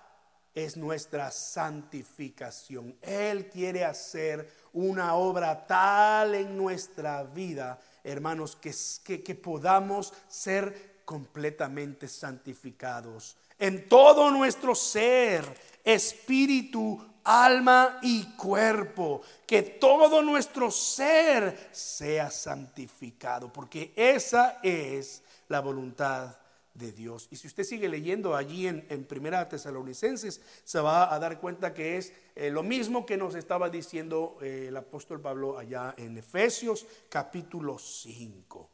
Es 0.54 0.78
nuestra 0.78 1.32
santificación. 1.32 2.96
Él 3.02 3.50
quiere 3.50 3.86
hacer 3.86 4.52
una 4.74 5.16
obra 5.16 5.66
tal 5.66 6.36
en 6.36 6.56
nuestra 6.56 7.24
vida, 7.24 7.80
hermanos, 8.04 8.56
que, 8.56 8.74
que, 9.04 9.24
que 9.24 9.36
podamos 9.36 10.14
ser 10.28 11.02
completamente 11.06 12.08
santificados 12.08 13.36
en 13.60 13.90
todo 13.90 14.32
nuestro 14.32 14.74
ser, 14.74 15.44
espíritu, 15.84 17.06
alma 17.30 18.00
y 18.02 18.24
cuerpo, 18.36 19.22
que 19.46 19.62
todo 19.62 20.24
nuestro 20.24 20.72
ser 20.72 21.70
sea 21.72 22.32
santificado, 22.32 23.54
porque 23.54 23.94
esa 23.96 24.60
es 24.64 25.22
la 25.48 25.60
voluntad 25.60 26.36
de 26.74 26.92
Dios. 26.92 27.28
Y 27.30 27.36
si 27.36 27.46
usted 27.46 27.64
sigue 27.64 27.88
leyendo 27.88 28.36
allí 28.36 28.66
en, 28.66 29.06
Primera 29.06 29.48
Tesalonicenses, 29.48 30.42
se 30.64 30.80
va 30.80 31.14
a 31.14 31.20
dar 31.20 31.40
cuenta 31.40 31.72
que 31.72 31.98
es 31.98 32.14
eh, 32.36 32.50
lo 32.50 32.64
mismo 32.64 33.06
que 33.06 33.16
nos 33.18 33.36
estaba 33.36 33.70
diciendo 33.70 34.38
eh, 34.42 34.66
el 34.70 34.78
apóstol 34.78 35.22
Pablo 35.22 35.60
allá 35.60 35.94
en 35.98 36.18
Efesios 36.18 36.88
capítulo 37.10 37.78
5. 37.78 38.70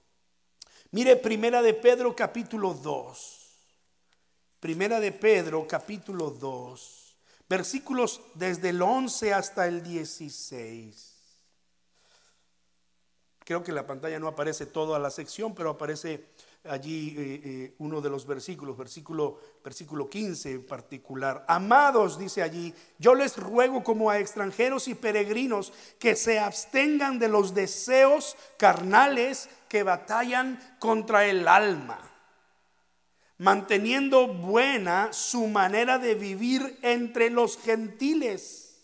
Mire, 0.91 1.17
Primera 1.17 1.61
de 1.61 1.73
Pedro 1.73 2.15
capítulo 2.15 2.73
2. 2.73 3.41
Primera 4.61 5.01
de 5.01 5.11
Pedro 5.11 5.67
capítulo 5.67 6.29
2 6.29 7.04
versículos 7.47 8.21
desde 8.33 8.69
el 8.69 8.81
11 8.81 9.33
hasta 9.33 9.67
el 9.67 9.83
16. 9.83 11.13
Creo 13.43 13.63
que 13.63 13.71
en 13.71 13.75
la 13.75 13.85
pantalla 13.85 14.19
no 14.19 14.27
aparece 14.27 14.65
toda 14.65 14.97
la 14.97 15.11
sección, 15.11 15.53
pero 15.53 15.69
aparece 15.69 16.29
allí 16.63 17.15
eh, 17.15 17.41
eh, 17.43 17.75
uno 17.77 18.01
de 18.01 18.09
los 18.09 18.25
versículos, 18.25 18.75
versículo, 18.75 19.39
versículo 19.63 20.09
15 20.09 20.51
en 20.51 20.65
particular. 20.65 21.45
Amados, 21.47 22.17
dice 22.17 22.41
allí, 22.41 22.73
yo 22.97 23.13
les 23.13 23.37
ruego 23.37 23.83
como 23.83 24.09
a 24.09 24.17
extranjeros 24.17 24.87
y 24.87 24.95
peregrinos 24.95 25.73
que 25.99 26.15
se 26.15 26.39
abstengan 26.39 27.19
de 27.19 27.29
los 27.29 27.53
deseos 27.53 28.35
carnales 28.57 29.47
que 29.69 29.83
batallan 29.83 30.59
contra 30.79 31.27
el 31.27 31.47
alma 31.47 32.14
manteniendo 33.37 34.27
buena 34.27 35.11
su 35.13 35.47
manera 35.47 35.99
de 35.99 36.15
vivir 36.15 36.79
entre 36.81 37.29
los 37.29 37.57
gentiles, 37.57 38.77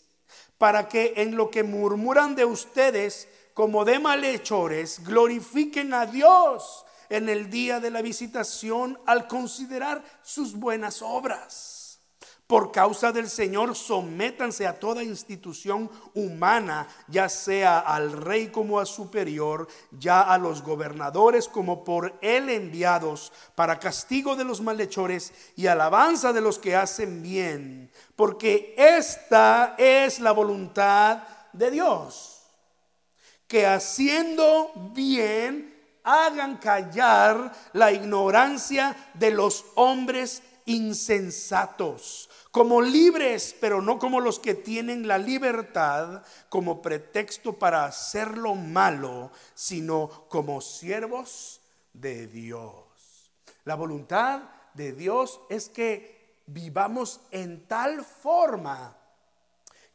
para 0.58 0.88
que 0.88 1.14
en 1.16 1.36
lo 1.36 1.50
que 1.50 1.62
murmuran 1.62 2.34
de 2.34 2.44
ustedes 2.44 3.28
como 3.54 3.84
de 3.84 3.98
malhechores, 3.98 5.02
glorifiquen 5.04 5.92
a 5.94 6.06
Dios 6.06 6.84
en 7.08 7.28
el 7.28 7.50
día 7.50 7.80
de 7.80 7.90
la 7.90 8.00
visitación 8.00 8.98
al 9.06 9.26
considerar 9.28 10.02
sus 10.22 10.54
buenas 10.54 11.02
obras. 11.02 11.81
Por 12.52 12.70
causa 12.70 13.12
del 13.12 13.30
Señor, 13.30 13.74
sométanse 13.74 14.66
a 14.66 14.78
toda 14.78 15.02
institución 15.02 15.90
humana, 16.12 16.86
ya 17.08 17.30
sea 17.30 17.78
al 17.78 18.12
rey 18.12 18.48
como 18.48 18.78
a 18.78 18.84
superior, 18.84 19.66
ya 19.90 20.20
a 20.20 20.36
los 20.36 20.60
gobernadores 20.60 21.48
como 21.48 21.82
por 21.82 22.18
él 22.20 22.50
enviados, 22.50 23.32
para 23.54 23.78
castigo 23.78 24.36
de 24.36 24.44
los 24.44 24.60
malhechores 24.60 25.32
y 25.56 25.66
alabanza 25.66 26.34
de 26.34 26.42
los 26.42 26.58
que 26.58 26.76
hacen 26.76 27.22
bien, 27.22 27.90
porque 28.16 28.74
esta 28.76 29.74
es 29.78 30.20
la 30.20 30.32
voluntad 30.32 31.22
de 31.54 31.70
Dios, 31.70 32.42
que 33.48 33.66
haciendo 33.66 34.72
bien 34.92 35.72
hagan 36.04 36.58
callar 36.58 37.50
la 37.72 37.92
ignorancia 37.92 38.94
de 39.14 39.30
los 39.30 39.64
hombres 39.74 40.42
insensatos 40.66 42.28
como 42.50 42.82
libres, 42.82 43.54
pero 43.60 43.80
no 43.80 43.98
como 43.98 44.20
los 44.20 44.38
que 44.38 44.54
tienen 44.54 45.08
la 45.08 45.18
libertad 45.18 46.22
como 46.48 46.82
pretexto 46.82 47.54
para 47.54 47.84
hacer 47.84 48.36
lo 48.36 48.54
malo, 48.54 49.30
sino 49.54 50.26
como 50.28 50.60
siervos 50.60 51.60
de 51.92 52.26
Dios. 52.26 53.32
La 53.64 53.74
voluntad 53.74 54.42
de 54.74 54.92
Dios 54.92 55.40
es 55.48 55.68
que 55.68 56.42
vivamos 56.46 57.20
en 57.30 57.66
tal 57.66 58.04
forma 58.04 58.96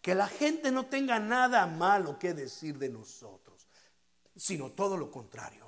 que 0.02 0.16
la 0.16 0.28
gente 0.28 0.72
no 0.72 0.86
tenga 0.86 1.20
nada 1.20 1.68
malo 1.68 2.18
que 2.18 2.34
decir 2.34 2.78
de 2.78 2.90
nosotros, 2.90 3.68
sino 4.36 4.72
todo 4.72 4.98
lo 4.98 5.12
contrario 5.12 5.67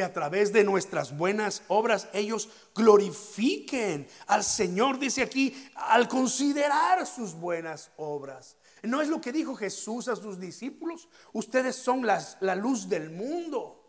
que 0.00 0.04
a 0.04 0.14
través 0.14 0.50
de 0.50 0.64
nuestras 0.64 1.14
buenas 1.14 1.62
obras 1.68 2.08
ellos 2.14 2.48
glorifiquen 2.74 4.08
al 4.28 4.42
Señor, 4.42 4.98
dice 4.98 5.20
aquí, 5.20 5.54
al 5.74 6.08
considerar 6.08 7.06
sus 7.06 7.34
buenas 7.34 7.90
obras. 7.98 8.56
¿No 8.82 9.02
es 9.02 9.08
lo 9.08 9.20
que 9.20 9.30
dijo 9.30 9.54
Jesús 9.54 10.08
a 10.08 10.16
sus 10.16 10.40
discípulos? 10.40 11.10
Ustedes 11.34 11.76
son 11.76 12.06
la 12.06 12.54
luz 12.54 12.88
del 12.88 13.10
mundo. 13.10 13.79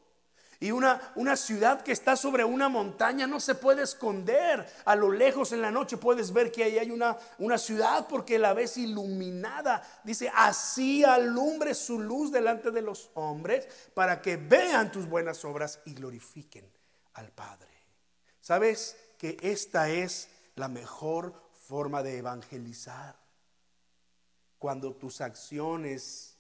Y 0.61 0.69
una, 0.71 1.11
una 1.15 1.35
ciudad 1.35 1.81
que 1.81 1.91
está 1.91 2.15
sobre 2.15 2.43
una 2.45 2.69
montaña 2.69 3.25
no 3.25 3.39
se 3.39 3.55
puede 3.55 3.81
esconder. 3.81 4.71
A 4.85 4.95
lo 4.95 5.11
lejos 5.11 5.51
en 5.53 5.61
la 5.61 5.71
noche 5.71 5.97
puedes 5.97 6.31
ver 6.31 6.51
que 6.51 6.63
ahí 6.63 6.77
hay 6.77 6.91
una, 6.91 7.17
una 7.39 7.57
ciudad 7.57 8.07
porque 8.07 8.37
la 8.37 8.53
ves 8.53 8.77
iluminada. 8.77 9.81
Dice, 10.03 10.31
así 10.35 11.03
alumbre 11.03 11.73
su 11.73 11.99
luz 11.99 12.31
delante 12.31 12.69
de 12.69 12.83
los 12.83 13.09
hombres 13.15 13.67
para 13.95 14.21
que 14.21 14.37
vean 14.37 14.91
tus 14.91 15.09
buenas 15.09 15.43
obras 15.45 15.79
y 15.85 15.95
glorifiquen 15.95 16.71
al 17.13 17.31
Padre. 17.31 17.71
¿Sabes 18.39 18.95
que 19.17 19.37
esta 19.41 19.89
es 19.89 20.29
la 20.53 20.67
mejor 20.67 21.33
forma 21.53 22.03
de 22.03 22.19
evangelizar? 22.19 23.17
Cuando 24.59 24.93
tus 24.93 25.21
acciones 25.21 26.37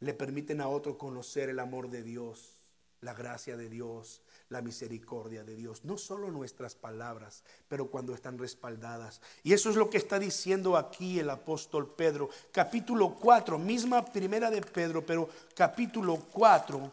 le 0.00 0.14
permiten 0.14 0.62
a 0.62 0.68
otro 0.68 0.96
conocer 0.96 1.50
el 1.50 1.58
amor 1.58 1.90
de 1.90 2.02
Dios 2.02 2.63
la 3.04 3.12
gracia 3.12 3.56
de 3.56 3.68
Dios, 3.68 4.22
la 4.48 4.62
misericordia 4.62 5.44
de 5.44 5.54
Dios. 5.54 5.84
No 5.84 5.98
solo 5.98 6.30
nuestras 6.30 6.74
palabras, 6.74 7.44
pero 7.68 7.90
cuando 7.90 8.14
están 8.14 8.38
respaldadas. 8.38 9.20
Y 9.42 9.52
eso 9.52 9.68
es 9.70 9.76
lo 9.76 9.90
que 9.90 9.98
está 9.98 10.18
diciendo 10.18 10.76
aquí 10.76 11.20
el 11.20 11.28
apóstol 11.28 11.94
Pedro. 11.94 12.30
Capítulo 12.50 13.14
4, 13.14 13.58
misma 13.58 14.04
primera 14.04 14.50
de 14.50 14.62
Pedro, 14.62 15.04
pero 15.04 15.28
capítulo 15.54 16.16
4, 16.32 16.90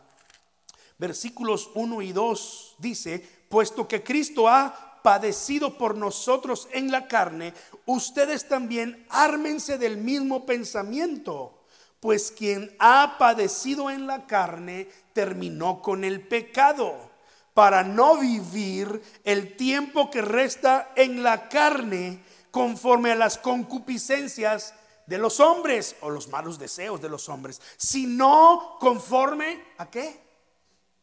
versículos 0.99 1.71
1 1.75 2.01
y 2.01 2.11
2 2.11 2.75
dice, 2.79 3.45
puesto 3.49 3.87
que 3.87 4.03
Cristo 4.03 4.49
ha 4.49 4.99
padecido 5.01 5.77
por 5.77 5.95
nosotros 5.95 6.67
en 6.73 6.91
la 6.91 7.07
carne, 7.07 7.53
ustedes 7.85 8.47
también 8.47 9.07
ármense 9.09 9.77
del 9.77 9.97
mismo 9.97 10.45
pensamiento 10.45 11.60
pues 12.01 12.31
quien 12.31 12.75
ha 12.79 13.15
padecido 13.17 13.89
en 13.89 14.07
la 14.07 14.25
carne 14.25 14.89
terminó 15.13 15.81
con 15.81 16.03
el 16.03 16.27
pecado 16.27 17.11
para 17.53 17.83
no 17.83 18.17
vivir 18.17 19.01
el 19.23 19.55
tiempo 19.55 20.09
que 20.09 20.21
resta 20.21 20.91
en 20.95 21.21
la 21.21 21.47
carne 21.47 22.23
conforme 22.49 23.11
a 23.11 23.15
las 23.15 23.37
concupiscencias 23.37 24.73
de 25.05 25.19
los 25.19 25.39
hombres 25.39 25.95
o 26.01 26.09
los 26.09 26.27
malos 26.27 26.57
deseos 26.57 26.99
de 27.01 27.09
los 27.09 27.29
hombres, 27.29 27.61
sino 27.77 28.77
conforme 28.79 29.63
a 29.77 29.89
qué? 29.89 30.19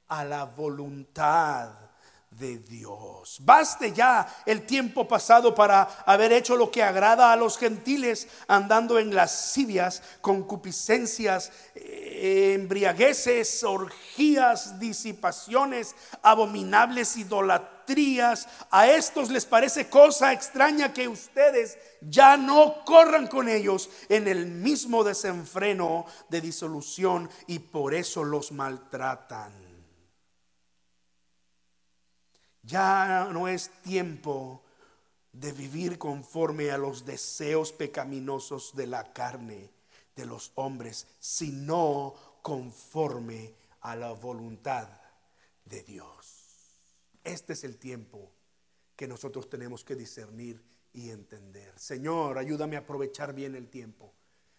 A 0.09 0.24
la 0.24 0.44
voluntad 0.44 1.88
de 2.39 2.59
Dios. 2.59 3.39
Baste 3.41 3.93
ya 3.93 4.26
el 4.47 4.64
tiempo 4.64 5.07
pasado 5.09 5.55
para 5.55 5.82
haber 6.07 6.32
hecho 6.32 6.57
lo 6.57 6.70
que 6.70 6.82
agrada 6.82 7.32
a 7.32 7.36
los 7.36 7.59
gentiles, 7.59 8.28
andando 8.47 8.99
en 8.99 9.14
lascivias, 9.14 10.03
concupiscencias, 10.20 11.51
eh, 11.74 12.55
embriagueces, 12.55 13.64
orgías, 13.64 14.78
disipaciones, 14.78 15.95
abominables 16.22 17.16
idolatrías. 17.16 18.49
A 18.70 18.89
estos 18.89 19.30
les 19.30 19.45
parece 19.45 19.89
cosa 19.89 20.32
extraña 20.32 20.93
que 20.93 21.09
ustedes 21.09 21.76
ya 22.01 22.36
no 22.36 22.84
corran 22.84 23.26
con 23.26 23.49
ellos 23.49 23.91
en 24.09 24.28
el 24.28 24.47
mismo 24.47 25.03
desenfreno 25.03 26.07
de 26.28 26.41
disolución 26.41 27.28
y 27.47 27.59
por 27.59 27.95
eso 27.95 28.22
los 28.24 28.53
maltratan. 28.53 29.68
Ya 32.69 33.31
no 33.33 33.49
es 33.49 33.71
tiempo 33.83 34.62
de 35.33 35.53
vivir 35.53 35.97
conforme 35.97 36.71
a 36.71 36.77
los 36.77 37.07
deseos 37.07 37.73
pecaminosos 37.73 38.77
de 38.77 38.87
la 38.87 39.11
carne 39.14 39.71
de 40.14 40.27
los 40.27 40.53
hombres, 40.57 41.07
sino 41.19 42.14
conforme 42.43 43.55
a 43.81 43.97
la 43.97 44.12
voluntad 44.12 44.87
de 45.64 45.83
Dios. 45.83 46.45
Este 47.25 47.55
es 47.55 47.64
el 47.64 47.79
tiempo 47.79 48.31
que 48.95 49.09
nosotros 49.09 49.49
tenemos 49.49 49.83
que 49.83 49.95
discernir 49.95 50.62
y 50.93 51.09
entender. 51.09 51.73
Señor, 51.79 52.37
ayúdame 52.37 52.77
a 52.77 52.81
aprovechar 52.81 53.33
bien 53.33 53.55
el 53.55 53.69
tiempo. 53.69 54.12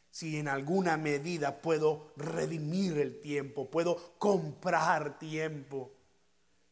Si 0.09 0.39
en 0.39 0.47
alguna 0.47 0.97
medida 0.97 1.61
puedo 1.61 2.11
redimir 2.15 2.97
el 2.97 3.19
tiempo, 3.19 3.69
puedo 3.69 4.17
comprar 4.17 5.19
tiempo, 5.19 5.91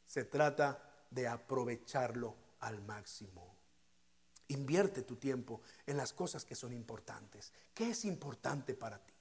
se 0.07 0.23
trata 0.23 0.86
de 1.09 1.27
aprovecharlo 1.27 2.35
al 2.59 2.81
máximo. 2.81 3.55
Invierte 4.49 5.01
tu 5.01 5.15
tiempo 5.17 5.61
en 5.85 5.97
las 5.97 6.13
cosas 6.13 6.45
que 6.45 6.55
son 6.55 6.73
importantes. 6.73 7.51
¿Qué 7.73 7.89
es 7.89 8.05
importante 8.05 8.73
para 8.73 8.97
ti? 8.99 9.13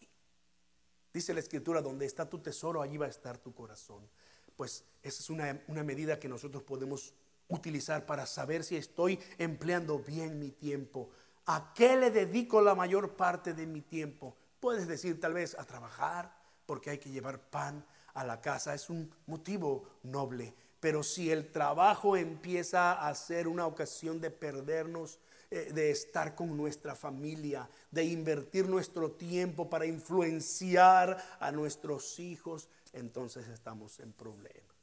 Dice 1.12 1.34
la 1.34 1.40
escritura, 1.40 1.82
donde 1.82 2.06
está 2.06 2.28
tu 2.28 2.38
tesoro, 2.38 2.82
allí 2.82 2.96
va 2.96 3.06
a 3.06 3.10
estar 3.10 3.38
tu 3.38 3.54
corazón. 3.54 4.08
Pues 4.56 4.84
esa 5.02 5.22
es 5.22 5.30
una, 5.30 5.60
una 5.68 5.82
medida 5.82 6.20
que 6.20 6.28
nosotros 6.28 6.62
podemos 6.62 7.14
utilizar 7.48 8.06
para 8.06 8.26
saber 8.26 8.64
si 8.64 8.76
estoy 8.76 9.18
empleando 9.38 9.98
bien 9.98 10.38
mi 10.38 10.50
tiempo. 10.50 11.10
¿A 11.46 11.72
qué 11.74 11.96
le 11.96 12.10
dedico 12.10 12.60
la 12.60 12.74
mayor 12.74 13.16
parte 13.16 13.54
de 13.54 13.66
mi 13.66 13.80
tiempo? 13.80 14.36
Puedes 14.60 14.86
decir 14.88 15.20
tal 15.20 15.34
vez 15.34 15.56
a 15.58 15.64
trabajar, 15.64 16.36
porque 16.66 16.90
hay 16.90 16.98
que 16.98 17.10
llevar 17.10 17.40
pan 17.50 17.84
a 18.14 18.24
la 18.24 18.40
casa. 18.40 18.74
Es 18.74 18.90
un 18.90 19.10
motivo 19.26 19.88
noble. 20.02 20.54
Pero 20.86 21.02
si 21.02 21.32
el 21.32 21.50
trabajo 21.50 22.16
empieza 22.16 23.08
a 23.08 23.12
ser 23.16 23.48
una 23.48 23.66
ocasión 23.66 24.20
de 24.20 24.30
perdernos, 24.30 25.18
eh, 25.50 25.72
de 25.74 25.90
estar 25.90 26.36
con 26.36 26.56
nuestra 26.56 26.94
familia, 26.94 27.68
de 27.90 28.04
invertir 28.04 28.68
nuestro 28.68 29.10
tiempo 29.10 29.68
para 29.68 29.84
influenciar 29.84 31.18
a 31.40 31.50
nuestros 31.50 32.20
hijos, 32.20 32.68
entonces 32.92 33.48
estamos 33.48 33.98
en 33.98 34.12
problemas. 34.12 34.76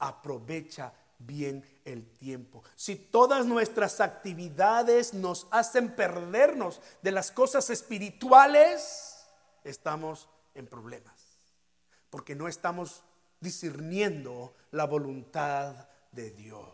Aprovecha 0.00 0.92
bien 1.18 1.64
el 1.84 2.10
tiempo. 2.16 2.64
Si 2.74 2.96
todas 2.96 3.46
nuestras 3.46 4.00
actividades 4.00 5.14
nos 5.14 5.46
hacen 5.52 5.94
perdernos 5.94 6.80
de 7.00 7.12
las 7.12 7.30
cosas 7.30 7.70
espirituales, 7.70 9.24
estamos 9.62 10.28
en 10.56 10.66
problemas. 10.66 11.14
Porque 12.10 12.34
no 12.34 12.48
estamos 12.48 13.04
discerniendo 13.40 14.54
la 14.70 14.84
voluntad 14.84 15.88
de 16.12 16.30
Dios. 16.30 16.68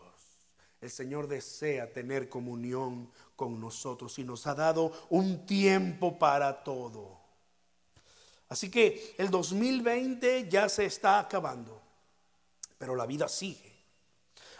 El 0.81 0.89
Señor 0.89 1.27
desea 1.27 1.91
tener 1.91 2.29
comunión 2.29 3.09
con 3.35 3.59
nosotros 3.59 4.19
y 4.19 4.23
nos 4.23 4.45
ha 4.47 4.55
dado 4.55 4.91
un 5.09 5.45
tiempo 5.45 6.19
para 6.19 6.63
todo. 6.63 7.19
Así 8.49 8.69
que 8.69 9.15
el 9.17 9.31
2020 9.31 10.47
ya 10.49 10.69
se 10.69 10.85
está 10.85 11.19
acabando, 11.19 11.81
pero 12.77 12.95
la 12.95 13.05
vida 13.05 13.27
sigue. 13.27 13.73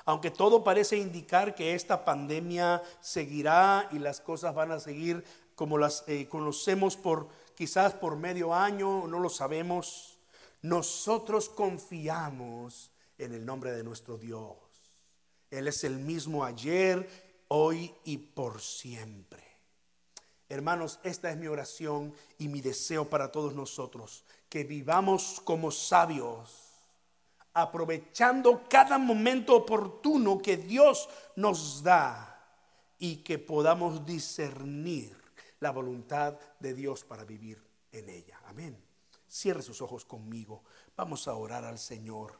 Aunque 0.05 0.31
todo 0.31 0.63
parece 0.63 0.97
indicar 0.97 1.55
que 1.55 1.73
esta 1.73 2.05
pandemia 2.05 2.81
seguirá 3.01 3.89
y 3.91 3.99
las 3.99 4.21
cosas 4.21 4.53
van 4.53 4.71
a 4.71 4.79
seguir 4.79 5.23
como 5.55 5.77
las 5.77 6.03
eh, 6.07 6.27
conocemos 6.27 6.97
por 6.97 7.27
quizás 7.55 7.93
por 7.93 8.15
medio 8.15 8.53
año, 8.53 9.07
no 9.07 9.19
lo 9.19 9.29
sabemos 9.29 10.14
nosotros 10.65 11.47
confiamos 11.47 12.91
en 13.19 13.33
el 13.33 13.45
nombre 13.45 13.71
de 13.71 13.83
nuestro 13.83 14.17
Dios. 14.17 14.57
Él 15.51 15.67
es 15.67 15.83
el 15.83 15.97
mismo 15.97 16.43
ayer, 16.43 17.07
hoy 17.49 17.93
y 18.03 18.17
por 18.17 18.59
siempre. 18.59 19.43
Hermanos, 20.49 20.99
esta 21.03 21.29
es 21.29 21.37
mi 21.37 21.45
oración 21.47 22.15
y 22.39 22.47
mi 22.47 22.61
deseo 22.61 23.07
para 23.07 23.31
todos 23.31 23.53
nosotros, 23.53 24.23
que 24.49 24.63
vivamos 24.63 25.39
como 25.43 25.69
sabios, 25.69 26.71
aprovechando 27.53 28.63
cada 28.67 28.97
momento 28.97 29.55
oportuno 29.55 30.39
que 30.41 30.57
Dios 30.57 31.07
nos 31.35 31.83
da 31.83 32.31
y 32.97 33.17
que 33.17 33.37
podamos 33.37 34.03
discernir 34.03 35.15
la 35.59 35.69
voluntad 35.69 36.39
de 36.59 36.73
Dios 36.73 37.03
para 37.03 37.23
vivir 37.23 37.63
en 37.91 38.09
ella. 38.09 38.41
Amén. 38.45 38.94
Cierre 39.27 39.61
sus 39.61 39.81
ojos 39.81 40.05
conmigo. 40.05 40.63
Vamos 40.95 41.27
a 41.27 41.35
orar 41.35 41.65
al 41.65 41.79
Señor 41.79 42.39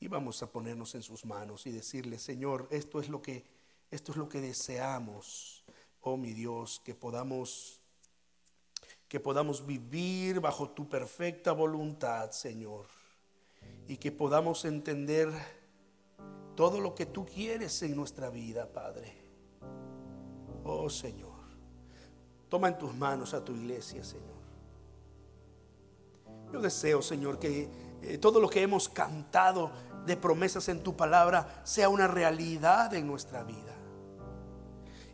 y 0.00 0.08
vamos 0.08 0.42
a 0.42 0.50
ponernos 0.50 0.94
en 0.94 1.02
sus 1.02 1.24
manos 1.24 1.66
y 1.66 1.70
decirle, 1.70 2.18
Señor, 2.18 2.66
esto 2.70 3.00
es 3.00 3.08
lo 3.08 3.22
que 3.22 3.44
esto 3.92 4.10
es 4.12 4.16
lo 4.16 4.26
que 4.26 4.40
deseamos, 4.40 5.64
oh 6.00 6.16
mi 6.16 6.32
Dios, 6.32 6.80
que 6.82 6.94
podamos 6.94 7.78
que 9.06 9.20
podamos 9.20 9.66
vivir 9.66 10.40
bajo 10.40 10.70
tu 10.70 10.88
perfecta 10.88 11.52
voluntad, 11.52 12.30
Señor, 12.30 12.86
y 13.86 13.98
que 13.98 14.10
podamos 14.10 14.64
entender 14.64 15.30
todo 16.56 16.80
lo 16.80 16.94
que 16.94 17.04
tú 17.04 17.26
quieres 17.26 17.82
en 17.82 17.94
nuestra 17.94 18.30
vida, 18.30 18.72
Padre. 18.72 19.14
Oh 20.64 20.88
Señor, 20.88 21.38
toma 22.48 22.68
en 22.68 22.78
tus 22.78 22.94
manos 22.94 23.34
a 23.34 23.44
tu 23.44 23.52
iglesia, 23.54 24.02
Señor. 24.02 24.41
Yo 26.52 26.60
deseo, 26.60 27.00
Señor, 27.00 27.38
que 27.38 27.68
eh, 28.02 28.18
todo 28.18 28.40
lo 28.40 28.48
que 28.48 28.62
hemos 28.62 28.88
cantado 28.88 29.70
de 30.04 30.16
promesas 30.16 30.68
en 30.68 30.82
tu 30.82 30.96
palabra 30.96 31.62
sea 31.64 31.88
una 31.88 32.06
realidad 32.06 32.92
en 32.94 33.06
nuestra 33.06 33.42
vida. 33.42 33.74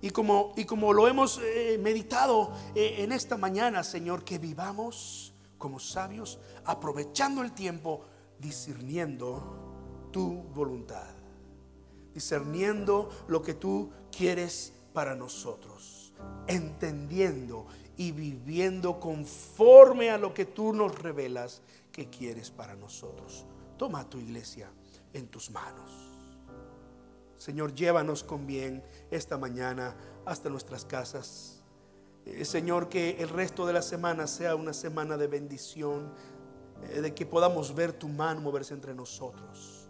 Y 0.01 0.11
como, 0.11 0.53
y 0.57 0.65
como 0.65 0.93
lo 0.93 1.07
hemos 1.07 1.41
eh, 1.43 1.79
meditado 1.81 2.53
eh, 2.75 2.97
en 2.99 3.13
esta 3.13 3.37
mañana, 3.37 3.83
Señor, 3.85 4.25
que 4.25 4.39
vivamos 4.39 5.35
como 5.59 5.79
sabios, 5.79 6.39
aprovechando 6.65 7.43
el 7.43 7.53
tiempo, 7.53 8.05
discerniendo 8.39 10.09
tu 10.13 10.43
voluntad, 10.55 11.15
discerniendo 12.15 13.11
lo 13.27 13.43
que 13.43 13.55
tú 13.55 13.91
quieres 14.17 14.73
para 14.93 15.15
nosotros, 15.15 16.15
entendiendo 16.47 17.67
y 17.99 18.13
viviendo 18.13 18.99
conforme 18.99 20.11
a 20.11 20.19
lo 20.19 20.33
que 20.33 20.47
tú 20.47 20.73
nos 20.73 20.97
revelas 20.99 21.61
que 21.93 22.09
quieres 22.09 22.51
para 22.51 22.77
nosotros. 22.77 23.45
Toma 23.77 24.09
tu 24.09 24.19
iglesia 24.19 24.71
en 25.13 25.27
tus 25.27 25.51
manos. 25.51 25.91
Señor, 27.37 27.75
llévanos 27.75 28.23
con 28.23 28.47
bien 28.47 28.85
esta 29.11 29.37
mañana 29.37 29.97
hasta 30.25 30.49
nuestras 30.49 30.85
casas. 30.85 31.61
Eh, 32.25 32.45
Señor, 32.45 32.89
que 32.89 33.17
el 33.21 33.29
resto 33.29 33.67
de 33.67 33.73
la 33.73 33.83
semana 33.83 34.29
sea 34.29 34.55
una 34.55 34.73
semana 34.73 35.17
de 35.17 35.27
bendición, 35.27 36.13
eh, 36.85 37.01
de 37.01 37.15
que 37.15 37.27
podamos 37.27 37.75
ver 37.75 37.93
tu 37.93 38.09
mano 38.09 38.41
moverse 38.41 38.75
entre 38.75 38.95
nosotros. 38.95 39.89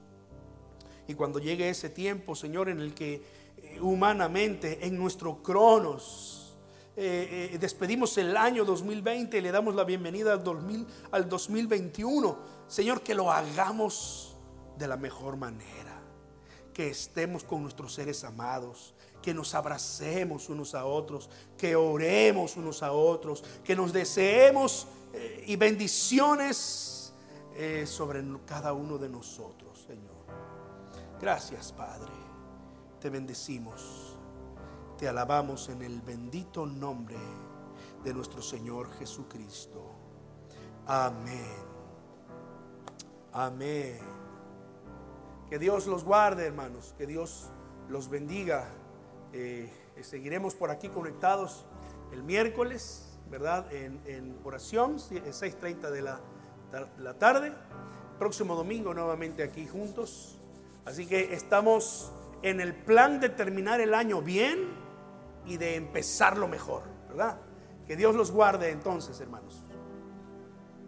Y 1.07 1.15
cuando 1.15 1.39
llegue 1.41 1.69
ese 1.69 1.91
tiempo, 1.91 2.35
Señor, 2.35 2.71
en 2.71 2.81
el 2.81 2.95
que 2.95 3.23
eh, 3.59 3.81
humanamente, 3.81 4.87
en 4.87 4.97
nuestro 4.97 5.43
cronos, 5.43 6.48
eh, 7.01 7.51
eh, 7.53 7.59
despedimos 7.59 8.19
el 8.19 8.37
año 8.37 8.65
2020 8.65 9.39
y 9.39 9.41
le 9.41 9.53
damos 9.53 9.77
la 9.77 9.85
bienvenida 9.85 10.33
al, 10.33 10.43
2000, 10.43 10.85
al 11.13 11.29
2021. 11.29 12.37
Señor, 12.67 13.03
que 13.03 13.15
lo 13.15 13.31
hagamos 13.31 14.37
de 14.77 14.89
la 14.89 14.97
mejor 14.97 15.37
manera. 15.37 16.03
Que 16.75 16.89
estemos 16.89 17.45
con 17.45 17.63
nuestros 17.63 17.95
seres 17.95 18.25
amados. 18.25 18.95
Que 19.23 19.33
nos 19.33 19.55
abracemos 19.55 20.49
unos 20.49 20.75
a 20.75 20.87
otros, 20.87 21.31
que 21.57 21.77
oremos 21.77 22.57
unos 22.57 22.83
a 22.83 22.91
otros, 22.91 23.45
que 23.63 23.77
nos 23.77 23.93
deseemos 23.93 24.89
eh, 25.13 25.45
y 25.47 25.55
bendiciones 25.55 27.15
sobre 27.87 28.23
cada 28.47 28.73
uno 28.73 28.99
de 28.99 29.09
nosotros, 29.09 29.85
Señor. 29.85 30.15
Gracias, 31.21 31.73
Padre. 31.73 32.13
Te 33.01 33.11
bendecimos. 33.11 34.08
Te 34.99 35.07
alabamos 35.07 35.69
en 35.69 35.83
el 35.83 36.01
bendito 36.01 36.67
nombre 36.67 37.17
de 38.03 38.13
nuestro 38.13 38.43
Señor 38.43 38.91
Jesucristo. 38.99 39.93
Amén. 40.89 41.55
Amén. 43.33 44.01
Que 45.49 45.61
Dios 45.61 45.87
los 45.87 46.03
guarde, 46.03 46.47
hermanos. 46.47 46.97
Que 46.99 47.07
Dios 47.07 47.49
los 47.89 48.11
bendiga. 48.11 48.71
Eh, 49.33 49.73
seguiremos 50.01 50.57
por 50.57 50.69
aquí 50.73 50.89
conectados 50.89 51.65
el 52.11 52.25
miércoles, 52.25 53.21
¿verdad? 53.31 53.73
En, 53.73 54.37
oración, 54.43 54.99
6.30 54.99 55.91
de 55.93 56.03
la, 56.03 56.21
de 56.73 57.03
la 57.05 57.15
tarde. 57.15 57.53
Próximo 58.19 58.57
domingo 58.57 58.93
nuevamente 58.95 59.45
aquí 59.45 59.65
juntos. 59.69 60.41
Así 60.85 61.07
que 61.07 61.35
estamos 61.35 62.11
en 62.43 62.61
el 62.61 62.75
plan 62.75 63.21
de 63.21 63.29
terminar 63.29 63.81
el 63.81 63.95
año 63.95 64.23
bien 64.23 64.78
y 65.49 65.57
de 65.57 65.77
empezarlo 65.77 66.47
mejor, 66.47 66.83
¿verdad? 67.09 67.39
Que 67.87 67.97
Dios 67.97 68.15
los 68.15 68.31
guarde 68.31 68.71
entonces, 68.71 69.19
hermanos. 69.21 69.68